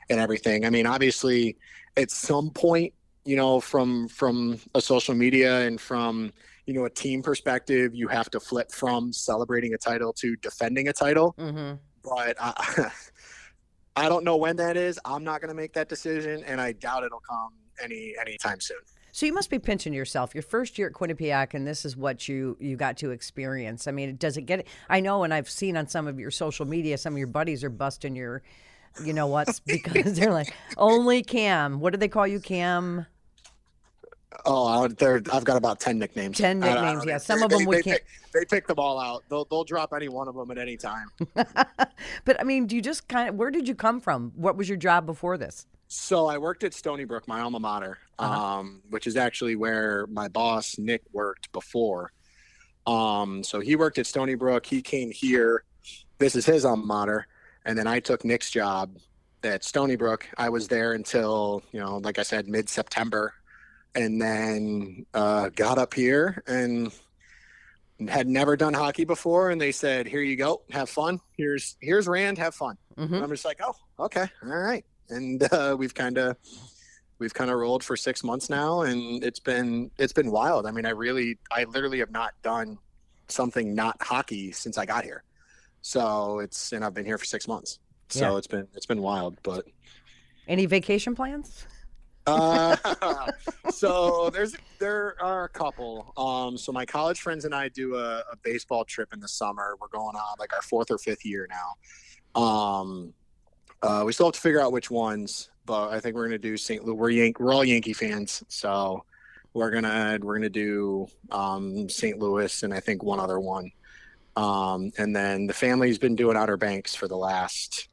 and 0.09 0.19
everything. 0.19 0.65
I 0.65 0.69
mean, 0.69 0.85
obviously, 0.85 1.57
at 1.95 2.09
some 2.11 2.49
point, 2.49 2.93
you 3.25 3.35
know, 3.35 3.59
from 3.59 4.07
from 4.07 4.59
a 4.73 4.81
social 4.81 5.13
media 5.13 5.61
and 5.67 5.79
from 5.79 6.31
you 6.69 6.75
know 6.75 6.85
a 6.85 6.89
team 6.89 7.23
perspective, 7.23 7.95
you 7.95 8.07
have 8.09 8.29
to 8.29 8.39
flip 8.39 8.71
from 8.71 9.11
celebrating 9.11 9.73
a 9.73 9.77
title 9.77 10.13
to 10.13 10.35
defending 10.35 10.87
a 10.87 10.93
title. 10.93 11.33
Mm-hmm. 11.39 11.77
But 12.03 12.37
I, 12.39 12.91
I 13.95 14.07
don't 14.07 14.23
know 14.23 14.37
when 14.37 14.55
that 14.57 14.77
is. 14.77 14.99
I'm 15.03 15.23
not 15.23 15.41
going 15.41 15.49
to 15.49 15.55
make 15.55 15.73
that 15.73 15.89
decision, 15.89 16.43
and 16.45 16.61
I 16.61 16.73
doubt 16.73 17.03
it'll 17.03 17.23
come 17.27 17.53
any 17.83 18.13
anytime 18.21 18.59
soon. 18.59 18.77
So 19.11 19.25
you 19.25 19.33
must 19.33 19.49
be 19.49 19.57
pinching 19.57 19.93
yourself. 19.93 20.35
Your 20.35 20.43
first 20.43 20.77
year 20.77 20.89
at 20.89 20.93
Quinnipiac, 20.93 21.55
and 21.55 21.65
this 21.65 21.85
is 21.85 21.97
what 21.97 22.27
you 22.27 22.55
you 22.59 22.75
got 22.75 22.97
to 22.97 23.09
experience. 23.09 23.87
I 23.87 23.91
mean, 23.91 24.09
it 24.09 24.19
does 24.19 24.37
it 24.37 24.43
get? 24.43 24.67
I 24.87 24.99
know, 24.99 25.23
and 25.23 25.33
I've 25.33 25.49
seen 25.49 25.75
on 25.75 25.87
some 25.87 26.05
of 26.05 26.19
your 26.19 26.29
social 26.29 26.67
media, 26.67 26.99
some 26.99 27.13
of 27.13 27.17
your 27.17 27.25
buddies 27.25 27.63
are 27.63 27.71
busting 27.71 28.15
your, 28.15 28.43
you 29.03 29.13
know 29.13 29.25
what? 29.25 29.59
Because 29.65 30.19
they're 30.19 30.31
like, 30.31 30.53
only 30.77 31.23
Cam. 31.23 31.79
What 31.79 31.93
do 31.93 31.97
they 31.97 32.09
call 32.09 32.27
you, 32.27 32.39
Cam? 32.39 33.07
Oh, 34.45 34.67
I 34.67 34.79
would- 34.81 34.97
there. 34.97 35.21
I've 35.33 35.43
got 35.43 35.57
about 35.57 35.79
ten 35.79 35.97
nicknames. 35.97 36.37
10 36.37 36.61
I 36.63 36.67
don't- 36.73 36.77
I 36.77 36.81
nicknames, 36.93 37.05
yeah. 37.07 37.17
Some 37.17 37.39
They- 37.39 37.45
of 37.45 37.51
'em 37.53 37.59
they- 37.59 37.65
we 37.65 37.75
they 37.77 37.81
can't- 37.83 38.01
Pick, 38.31 38.31
they 38.33 38.45
pick 38.57 38.67
them 38.67 38.77
all 38.79 38.99
out. 38.99 39.23
They'll 39.29 39.45
they'll 39.45 39.63
drop 39.63 39.91
any 39.93 40.07
one 40.07 40.27
of 40.27 40.35
them 40.35 40.51
at 40.51 40.57
any 40.57 40.77
time. 40.77 41.07
But 42.25 42.39
I 42.39 42.43
mean, 42.43 42.65
do 42.65 42.75
you 42.75 42.81
just 42.81 43.07
kind 43.07 43.27
of? 43.29 43.35
Where 43.35 43.51
did 43.51 43.67
you 43.67 43.75
come 43.75 43.99
from? 43.99 44.31
What 44.35 44.55
was 44.55 44.69
your 44.69 44.77
job 44.77 45.05
before 45.05 45.37
this? 45.37 45.65
So 45.87 46.27
I 46.27 46.37
worked 46.37 46.63
at 46.63 46.73
Stony 46.73 47.03
Brook, 47.03 47.27
my 47.27 47.41
alma 47.41 47.59
mater, 47.59 47.97
Uh-huh. 48.19 48.39
um, 48.59 48.81
which 48.89 49.07
is 49.07 49.17
actually 49.17 49.55
where 49.55 50.05
my 50.07 50.27
boss 50.27 50.77
Nick 50.77 51.01
worked 51.11 51.51
before. 51.51 52.11
Um, 52.87 53.43
so 53.43 53.59
he 53.59 53.75
worked 53.75 53.97
at 53.97 54.05
Stony 54.07 54.35
Brook. 54.35 54.65
He 54.65 54.81
came 54.81 55.11
here. 55.11 55.63
This 56.19 56.35
is 56.35 56.45
his 56.45 56.63
alma 56.65 56.85
mater, 56.85 57.27
and 57.65 57.77
then 57.77 57.87
I 57.87 57.99
took 57.99 58.23
Nick's 58.23 58.49
job 58.51 58.95
at 59.43 59.63
Stony 59.63 59.95
Brook. 59.95 60.27
I 60.37 60.49
was 60.49 60.67
there 60.67 60.93
until 60.93 61.63
you 61.71 61.79
know, 61.79 61.97
like 61.97 62.19
I 62.19 62.23
said, 62.23 62.47
mid 62.47 62.69
September, 62.69 63.33
and 63.95 64.21
then 64.21 65.05
uh, 65.13 65.49
got 65.49 65.77
up 65.77 65.93
here 65.93 66.43
and 66.47 66.91
had 68.07 68.27
never 68.27 68.55
done 68.55 68.73
hockey 68.73 69.03
before. 69.05 69.49
And 69.49 69.59
they 69.59 69.71
said, 69.71 70.07
"Here 70.07 70.21
you 70.21 70.35
go, 70.35 70.61
have 70.71 70.89
fun. 70.89 71.19
Here's 71.37 71.75
here's 71.81 72.07
Rand, 72.07 72.37
have 72.37 72.55
fun." 72.55 72.77
hmm 72.97 73.13
And 73.13 73.23
I'm 73.23 73.29
just 73.29 73.45
like, 73.45 73.59
oh, 73.63 73.75
okay, 73.99 74.27
all 74.43 74.49
right. 74.49 74.85
And 75.09 75.41
uh, 75.51 75.75
we've 75.77 75.93
kind 75.93 76.17
of 76.17 76.37
we've 77.17 77.33
kind 77.33 77.49
of 77.51 77.57
rolled 77.57 77.83
for 77.83 77.97
six 77.97 78.23
months 78.23 78.49
now, 78.49 78.81
and 78.81 79.23
it's 79.23 79.39
been 79.39 79.91
it's 79.97 80.13
been 80.13 80.31
wild. 80.31 80.65
I 80.65 80.71
mean, 80.71 80.85
I 80.85 80.91
really, 80.91 81.37
I 81.51 81.63
literally 81.65 81.99
have 81.99 82.11
not 82.11 82.31
done 82.43 82.77
something 83.27 83.75
not 83.75 83.97
hockey 84.01 84.51
since 84.51 84.77
I 84.77 84.85
got 84.85 85.03
here. 85.03 85.23
So 85.81 86.39
it's 86.39 86.71
and 86.73 86.83
I've 86.85 86.93
been 86.93 87.05
here 87.05 87.17
for 87.17 87.25
six 87.25 87.47
months. 87.47 87.79
So 88.09 88.31
Yeah. 88.31 88.37
it's 88.37 88.47
been 88.47 88.67
it's 88.75 88.85
been 88.85 89.01
wild, 89.01 89.37
but 89.43 89.65
Any 90.47 90.65
vacation 90.67 91.15
plans? 91.15 91.65
Uh, 92.29 93.31
so 93.71 94.29
there's 94.29 94.55
there 94.79 95.15
are 95.21 95.45
a 95.45 95.49
couple. 95.49 96.13
Um, 96.17 96.57
so 96.57 96.71
my 96.71 96.85
college 96.85 97.21
friends 97.21 97.45
and 97.45 97.53
I 97.53 97.69
do 97.69 97.95
a, 97.95 98.23
a 98.31 98.37
baseball 98.43 98.85
trip 98.85 99.13
in 99.13 99.19
the 99.19 99.27
summer. 99.27 99.75
We're 99.79 99.87
going 99.87 100.15
on 100.15 100.35
like 100.39 100.53
our 100.53 100.61
fourth 100.61 100.91
or 100.91 100.97
fifth 100.97 101.25
year 101.25 101.47
now. 101.49 102.41
Um, 102.41 103.13
uh, 103.81 104.03
we 104.05 104.13
still 104.13 104.27
have 104.27 104.33
to 104.33 104.41
figure 104.41 104.61
out 104.61 104.71
which 104.71 104.91
ones, 104.91 105.49
but 105.65 105.89
I 105.89 105.99
think 105.99 106.15
we're 106.15 106.25
gonna 106.25 106.37
do 106.37 106.57
St. 106.57 106.83
Louis. 106.83 106.95
We're 106.95 107.09
Yank, 107.09 107.39
we're 107.39 107.53
all 107.53 107.63
Yankee 107.63 107.93
fans, 107.93 108.43
so 108.47 109.03
we're 109.53 109.71
gonna 109.71 110.19
we're 110.21 110.35
gonna 110.35 110.49
do 110.49 111.07
um, 111.31 111.89
St. 111.89 112.19
Louis 112.19 112.63
and 112.63 112.73
I 112.73 112.79
think 112.79 113.03
one 113.03 113.19
other 113.19 113.39
one. 113.39 113.71
Um, 114.35 114.91
and 114.97 115.15
then 115.15 115.47
the 115.47 115.53
family's 115.53 115.97
been 115.97 116.15
doing 116.15 116.37
Outer 116.37 116.55
Banks 116.55 116.95
for 116.95 117.07
the 117.07 117.17
last 117.17 117.89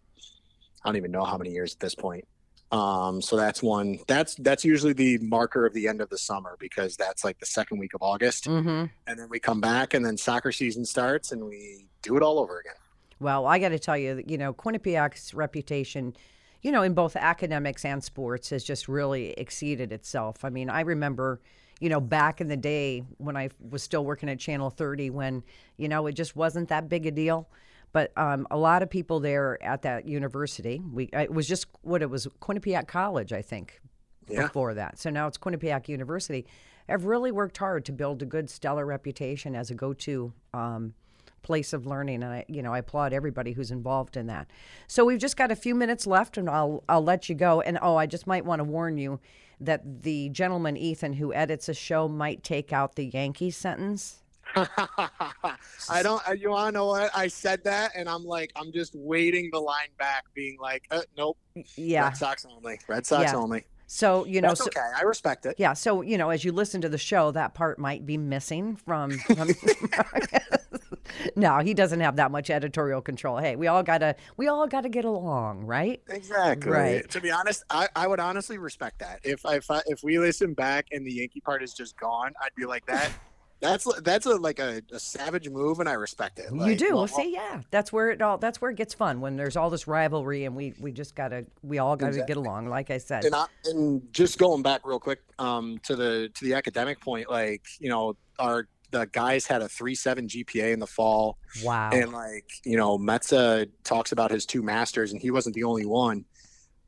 I 0.87 0.89
don't 0.91 0.97
even 0.97 1.11
know 1.11 1.25
how 1.25 1.37
many 1.37 1.51
years 1.51 1.73
at 1.73 1.81
this 1.81 1.97
point. 1.97 2.25
Um, 2.73 3.23
so 3.23 3.37
that's 3.37 3.63
one. 3.63 3.99
That's 4.09 4.35
that's 4.37 4.65
usually 4.65 4.93
the 4.93 5.19
marker 5.19 5.67
of 5.67 5.73
the 5.73 5.87
end 5.87 6.01
of 6.01 6.09
the 6.09 6.19
summer 6.19 6.57
because 6.59 6.97
that's 6.97 7.23
like 7.25 7.39
the 7.39 7.47
second 7.47 7.79
week 7.79 7.95
of 7.95 8.03
August, 8.03 8.45
Mm-hmm. 8.47 8.87
and 9.07 9.19
then 9.19 9.29
we 9.29 9.39
come 9.39 9.61
back, 9.61 9.95
and 9.95 10.05
then 10.05 10.17
soccer 10.17 10.51
season 10.51 10.85
starts, 10.85 11.31
and 11.33 11.45
we 11.45 11.87
do 12.03 12.17
it 12.17 12.23
all 12.23 12.39
over 12.41 12.59
again. 12.59 12.75
Well, 13.21 13.47
I 13.47 13.59
got 13.59 13.69
to 13.71 13.79
tell 13.79 13.97
you, 13.97 14.23
you 14.27 14.37
know, 14.37 14.53
Quinnipiac's 14.53 15.33
reputation, 15.33 16.15
you 16.61 16.73
know, 16.73 16.83
in 16.83 16.93
both 16.93 17.17
academics 17.17 17.85
and 17.85 18.03
sports 18.03 18.51
has 18.51 18.63
just 18.65 18.89
really 18.89 19.31
exceeded 19.31 19.93
itself. 19.93 20.45
I 20.45 20.51
mean, 20.51 20.69
I 20.69 20.81
remember, 20.83 21.41
you 21.81 21.89
know, 21.89 22.01
back 22.01 22.41
in 22.43 22.49
the 22.49 22.57
day 22.59 23.05
when 23.19 23.37
I 23.37 23.49
was 23.71 23.83
still 23.83 24.05
working 24.05 24.29
at 24.29 24.39
Channel 24.39 24.69
30 24.71 25.11
when, 25.11 25.45
you 25.79 25.89
know, 25.89 26.07
it 26.09 26.13
just 26.13 26.37
wasn't 26.37 26.69
that 26.69 26.89
big 26.91 27.07
a 27.07 27.11
deal. 27.11 27.49
But 27.93 28.13
um, 28.17 28.47
a 28.51 28.57
lot 28.59 28.83
of 28.83 28.91
people 28.91 29.21
there 29.21 29.63
at 29.63 29.83
that 29.83 30.07
university, 30.07 30.83
we 30.93 31.05
it 31.13 31.33
was 31.33 31.49
just 31.49 31.67
what 31.83 32.03
it 32.03 32.11
was 32.11 32.27
Quinnipiac 32.41 32.87
College, 32.87 33.33
I 33.33 33.43
think, 33.43 33.81
Yeah. 34.29 34.43
before 34.43 34.75
that. 34.75 34.99
So 34.99 35.09
now 35.11 35.27
it's 35.27 35.39
Quinnipiac 35.39 35.89
University. 35.89 36.47
Have 36.89 37.05
really 37.05 37.33
worked 37.33 37.59
hard 37.59 37.85
to 37.87 37.93
build 37.93 38.23
a 38.23 38.27
good, 38.27 38.49
stellar 38.51 38.87
reputation 38.87 39.57
as 39.57 39.71
a 39.71 39.75
go-to 39.75 40.33
um, 40.55 40.95
place 41.43 41.73
of 41.73 41.87
learning, 41.87 42.23
and 42.23 42.33
I, 42.33 42.45
you 42.49 42.63
know, 42.63 42.73
I 42.75 42.79
applaud 42.79 43.13
everybody 43.13 43.53
who's 43.53 43.71
involved 43.71 44.17
in 44.17 44.27
that. 44.27 44.49
So 44.89 45.05
we've 45.05 45.19
just 45.19 45.37
got 45.37 45.51
a 45.51 45.57
few 45.57 45.75
minutes 45.75 46.07
left, 46.07 46.37
and 46.37 46.51
I'll 46.51 46.85
I'll 46.89 47.03
let 47.05 47.29
you 47.29 47.35
go. 47.35 47.61
And 47.61 47.79
oh, 47.81 47.97
I 47.97 48.07
just 48.07 48.27
might 48.27 48.45
want 48.45 48.61
to 48.61 48.65
warn 48.65 48.99
you 48.99 49.21
that 49.61 50.03
the 50.03 50.29
gentleman 50.31 50.77
Ethan 50.77 51.15
who 51.15 51.33
edits 51.33 51.69
a 51.69 51.75
show 51.75 52.09
might 52.09 52.43
take 52.43 52.73
out 52.73 52.97
the 52.97 53.07
Yankee 53.07 53.51
sentence. 53.51 54.23
I 55.91 56.03
don't. 56.03 56.27
uh, 56.29 56.33
You 56.33 56.51
want 56.51 56.69
to 56.69 56.79
know 56.79 56.87
what? 56.87 57.11
I 57.15 57.29
said 57.29 57.63
that, 57.65 57.93
and 57.95 58.09
I'm 58.09 58.25
like, 58.25 58.53
I'm 58.57 58.73
just 58.73 58.95
waiting 58.95 59.51
the 59.53 59.61
line 59.61 59.89
back, 59.99 60.25
being 60.35 60.57
like, 60.61 60.87
uh, 60.91 61.03
nope, 61.17 61.37
Yeah. 61.77 62.05
Red 62.05 62.17
Sox 62.17 62.47
only, 62.47 62.81
Red 62.89 63.07
Sox 63.07 63.33
Yeah. 63.33 63.37
only. 63.39 63.65
So 63.89 64.25
you 64.27 64.41
know, 64.41 64.49
That's 64.49 64.61
so, 64.61 64.67
okay. 64.67 64.81
I 64.97 65.03
respect 65.03 65.47
it. 65.47 65.55
Yeah, 65.59 65.73
so 65.75 66.03
you 66.03 66.19
know, 66.19 66.31
as 66.31 66.45
you 66.45 66.51
listen 66.51 66.81
to 66.81 66.89
the 66.89 66.99
show, 66.99 67.31
that 67.33 67.55
part 67.55 67.79
might 67.79 68.05
be 68.05 68.17
missing 68.17 68.75
from. 68.75 69.13
from 69.13 69.51
no, 71.37 71.59
he 71.59 71.73
doesn't 71.73 72.01
have 72.01 72.17
that 72.17 72.33
much 72.33 72.51
editorial 72.51 73.01
control. 73.01 73.37
Hey, 73.39 73.55
we 73.55 73.69
all 73.69 73.85
gotta 73.85 74.17
we 74.37 74.49
all 74.49 74.67
gotta 74.67 74.89
get 74.89 75.05
along, 75.05 75.67
right? 75.67 76.03
Exactly. 76.09 76.73
Right. 76.73 77.09
To 77.11 77.21
be 77.21 77.31
honest, 77.31 77.63
I, 77.71 77.89
I 77.95 78.09
would 78.09 78.19
honestly 78.19 78.59
respect 78.59 78.99
that. 78.99 79.21
If 79.23 79.47
I, 79.47 79.55
if 79.57 79.71
I 79.71 79.83
if 79.87 80.03
we 80.03 80.19
listen 80.19 80.53
back 80.55 80.87
and 80.91 81.07
the 81.07 81.13
Yankee 81.13 81.41
part 81.41 81.63
is 81.63 81.73
just 81.73 81.97
gone, 81.97 82.33
I'd 82.43 82.55
be 82.57 82.67
like 82.67 82.87
that. 82.87 83.13
That's 83.61 83.87
that's 84.03 84.27
a 84.27 84.35
like 84.37 84.59
a, 84.59 84.83
a 84.93 84.99
savage 84.99 85.49
move, 85.49 85.81
and 85.81 85.89
I 85.89 85.95
respect 85.95 86.39
it. 86.39 86.53
you 86.53 86.77
do. 86.77 86.89
well, 86.91 86.97
Well, 86.97 87.07
see, 87.07 87.33
yeah, 87.33 87.63
that's 87.71 87.91
where 87.91 88.11
it 88.11 88.21
all. 88.21 88.37
That's 88.37 88.61
where 88.61 88.71
it 88.71 88.77
gets 88.77 88.93
fun 88.93 89.21
when 89.21 89.37
there's 89.37 89.57
all 89.57 89.71
this 89.71 89.87
rivalry, 89.87 90.45
and 90.45 90.55
we 90.55 90.75
we 90.79 90.93
just 90.93 91.15
gotta 91.15 91.47
we 91.63 91.79
all 91.79 91.97
gotta 91.97 92.23
get 92.27 92.37
along. 92.37 92.69
Like 92.69 92.91
I 92.91 92.99
said, 92.99 93.25
and, 93.25 93.35
I, 93.35 93.47
and 93.65 94.03
just 94.13 94.39
going 94.39 94.63
back 94.63 94.83
real 94.85 95.01
quick 95.01 95.21
um, 95.39 95.79
to 95.85 95.97
the 95.97 96.31
to 96.35 96.45
the 96.45 96.53
academic 96.53 97.01
point, 97.01 97.31
like 97.31 97.63
you 97.79 97.89
know, 97.89 98.17
our 98.39 98.69
the 98.91 99.07
guys 99.07 99.47
had 99.47 99.63
a 99.63 99.69
three 99.69 99.95
seven 99.95 100.29
GPA 100.29 100.73
in 100.73 100.79
the 100.79 100.87
fall, 100.87 101.39
wow. 101.65 101.91
and 101.93 102.13
like 102.13 102.51
you 102.65 102.77
know, 102.77 102.99
Metsa 102.99 103.71
talks 103.85 104.13
about 104.13 104.31
his 104.31 104.45
two 104.45 104.63
masters, 104.63 105.13
and 105.13 105.21
he 105.21 105.31
wasn't 105.31 105.55
the 105.55 105.65
only 105.65 105.87
one, 105.87 106.27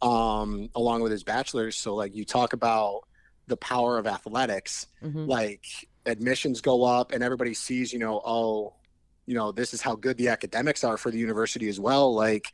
um, 0.03 0.69
along 0.75 1.03
with 1.03 1.13
his 1.13 1.25
bachelor's. 1.25 1.77
So 1.77 1.95
like 1.95 2.15
you 2.15 2.27
talk 2.27 2.53
about 2.53 3.05
the 3.47 3.57
power 3.57 3.99
of 3.99 4.07
athletics, 4.07 4.87
mm-hmm. 5.03 5.25
like 5.27 5.65
admissions 6.09 6.61
go 6.61 6.85
up 6.85 7.13
and 7.13 7.23
everybody 7.23 7.55
sees, 7.55 7.93
you 7.93 7.99
know, 7.99 8.21
oh, 8.25 8.75
you 9.27 9.35
know, 9.35 9.53
this 9.53 9.75
is 9.75 9.83
how 9.83 9.95
good 9.95 10.17
the 10.17 10.29
academics 10.29 10.83
are 10.85 10.97
for 10.97 11.11
the 11.11 11.19
university 11.19 11.69
as 11.69 11.79
well. 11.79 12.15
Like 12.15 12.47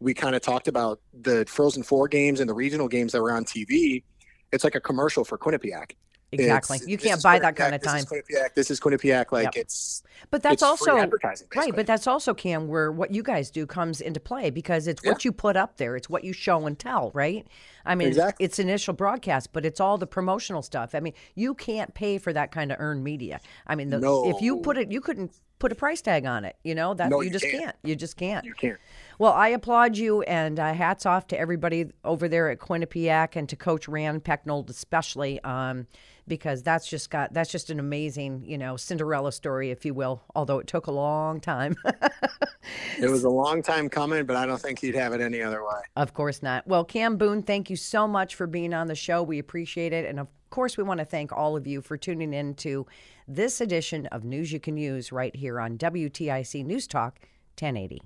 we 0.00 0.14
kind 0.14 0.36
of 0.36 0.42
talked 0.42 0.68
about 0.68 1.00
the 1.12 1.44
Frozen 1.48 1.82
Four 1.82 2.08
games 2.08 2.40
and 2.40 2.48
the 2.48 2.54
regional 2.54 2.88
games 2.88 3.12
that 3.12 3.22
were 3.22 3.32
on 3.32 3.44
TV. 3.44 4.04
It's 4.52 4.64
like 4.64 4.74
a 4.74 4.80
commercial 4.80 5.24
for 5.24 5.38
Quinnipiac. 5.38 5.92
Exactly. 6.30 6.76
It's, 6.76 6.86
you 6.86 6.98
can't 6.98 7.22
buy 7.22 7.38
that 7.38 7.56
kind 7.56 7.74
of 7.74 7.82
time. 7.82 8.02
This 8.02 8.04
is 8.04 8.10
Quinnipiac. 8.10 8.54
This 8.54 8.70
is 8.70 8.80
Quinnipiac. 8.80 9.32
Like 9.32 9.44
yep. 9.44 9.56
it's. 9.56 10.02
But 10.30 10.42
that's 10.42 10.54
it's 10.54 10.62
also 10.62 10.94
right. 10.94 11.74
But 11.74 11.86
that's 11.86 12.06
also 12.06 12.34
Cam 12.34 12.68
where 12.68 12.92
what 12.92 13.12
you 13.12 13.22
guys 13.22 13.50
do 13.50 13.66
comes 13.66 14.00
into 14.00 14.20
play 14.20 14.50
because 14.50 14.86
it's 14.86 15.02
yeah. 15.02 15.12
what 15.12 15.24
you 15.24 15.32
put 15.32 15.56
up 15.56 15.78
there. 15.78 15.96
It's 15.96 16.10
what 16.10 16.24
you 16.24 16.34
show 16.34 16.66
and 16.66 16.78
tell, 16.78 17.10
right? 17.14 17.46
I 17.88 17.94
mean, 17.94 18.08
exactly. 18.08 18.44
it's 18.44 18.58
initial 18.58 18.94
broadcast, 18.94 19.52
but 19.52 19.64
it's 19.64 19.80
all 19.80 19.98
the 19.98 20.06
promotional 20.06 20.62
stuff. 20.62 20.94
I 20.94 21.00
mean, 21.00 21.14
you 21.34 21.54
can't 21.54 21.94
pay 21.94 22.18
for 22.18 22.32
that 22.32 22.52
kind 22.52 22.70
of 22.70 22.78
earned 22.78 23.02
media. 23.02 23.40
I 23.66 23.74
mean, 23.74 23.90
the, 23.90 23.98
no. 23.98 24.28
if 24.28 24.42
you 24.42 24.58
put 24.58 24.76
it, 24.76 24.92
you 24.92 25.00
couldn't 25.00 25.32
put 25.58 25.72
a 25.72 25.74
price 25.74 26.00
tag 26.00 26.26
on 26.26 26.44
it. 26.44 26.56
You 26.62 26.74
know 26.74 26.94
that 26.94 27.10
no, 27.10 27.20
you, 27.20 27.26
you 27.26 27.32
just 27.32 27.44
can't. 27.44 27.64
can't. 27.64 27.76
You 27.82 27.96
just 27.96 28.16
can't. 28.16 28.44
You 28.44 28.54
can't. 28.54 28.78
Well, 29.18 29.32
I 29.32 29.48
applaud 29.48 29.96
you, 29.96 30.22
and 30.22 30.60
uh, 30.60 30.72
hats 30.72 31.06
off 31.06 31.26
to 31.28 31.38
everybody 31.38 31.86
over 32.04 32.28
there 32.28 32.50
at 32.50 32.58
Quinnipiac 32.58 33.36
and 33.36 33.48
to 33.48 33.56
Coach 33.56 33.88
Rand 33.88 34.24
Pecknold 34.24 34.70
especially. 34.70 35.42
Um, 35.42 35.86
because 36.28 36.62
that's 36.62 36.86
just 36.86 37.10
got 37.10 37.32
that's 37.32 37.50
just 37.50 37.70
an 37.70 37.80
amazing 37.80 38.44
you 38.46 38.58
know 38.58 38.76
Cinderella 38.76 39.32
story, 39.32 39.70
if 39.70 39.84
you 39.84 39.94
will. 39.94 40.22
Although 40.36 40.58
it 40.58 40.66
took 40.66 40.86
a 40.86 40.92
long 40.92 41.40
time. 41.40 41.76
it 43.00 43.10
was 43.10 43.24
a 43.24 43.30
long 43.30 43.62
time 43.62 43.88
coming, 43.88 44.26
but 44.26 44.36
I 44.36 44.46
don't 44.46 44.60
think 44.60 44.78
he'd 44.78 44.94
have 44.94 45.12
it 45.12 45.20
any 45.20 45.42
other 45.42 45.64
way. 45.64 45.80
Of 45.96 46.14
course 46.14 46.42
not. 46.42 46.66
Well, 46.66 46.84
Cam 46.84 47.16
Boon, 47.16 47.42
thank 47.42 47.70
you 47.70 47.76
so 47.82 48.06
much 48.06 48.34
for 48.34 48.46
being 48.46 48.74
on 48.74 48.86
the 48.86 48.94
show. 48.94 49.22
We 49.22 49.38
appreciate 49.38 49.92
it, 49.92 50.04
and 50.04 50.20
of 50.20 50.28
course, 50.50 50.76
we 50.76 50.84
want 50.84 50.98
to 50.98 51.04
thank 51.04 51.32
all 51.32 51.56
of 51.56 51.66
you 51.66 51.80
for 51.80 51.96
tuning 51.96 52.32
in 52.32 52.54
to 52.54 52.86
this 53.26 53.60
edition 53.60 54.06
of 54.06 54.24
News 54.24 54.52
You 54.52 54.60
Can 54.60 54.76
Use 54.76 55.12
right 55.12 55.34
here 55.34 55.60
on 55.60 55.78
WTIC 55.78 56.64
News 56.64 56.86
Talk 56.86 57.20
1080. 57.60 58.02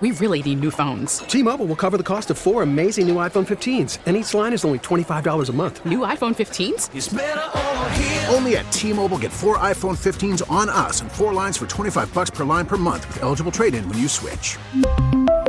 We 0.00 0.12
really 0.12 0.42
need 0.42 0.60
new 0.60 0.70
phones. 0.70 1.18
T-Mobile 1.18 1.66
will 1.66 1.76
cover 1.76 1.96
the 1.96 2.02
cost 2.02 2.30
of 2.30 2.38
four 2.38 2.62
amazing 2.62 3.06
new 3.06 3.16
iPhone 3.16 3.46
15s, 3.46 3.98
and 4.06 4.16
each 4.16 4.32
line 4.32 4.52
is 4.52 4.64
only 4.64 4.78
$25 4.78 5.48
a 5.48 5.52
month. 5.52 5.84
New 5.84 6.00
iPhone 6.00 6.34
15s? 6.34 8.32
Only 8.34 8.56
at 8.56 8.72
T-Mobile 8.72 9.18
get 9.18 9.30
four 9.30 9.58
iPhone 9.58 9.96
15s 9.96 10.50
on 10.50 10.70
us 10.70 11.02
and 11.02 11.12
four 11.12 11.34
lines 11.34 11.58
for 11.58 11.66
25 11.66 12.12
bucks 12.14 12.30
per 12.30 12.44
line 12.44 12.66
per 12.66 12.78
month 12.78 13.06
with 13.08 13.22
eligible 13.22 13.52
trade-in 13.52 13.86
when 13.88 13.98
you 13.98 14.08
switch. 14.08 14.56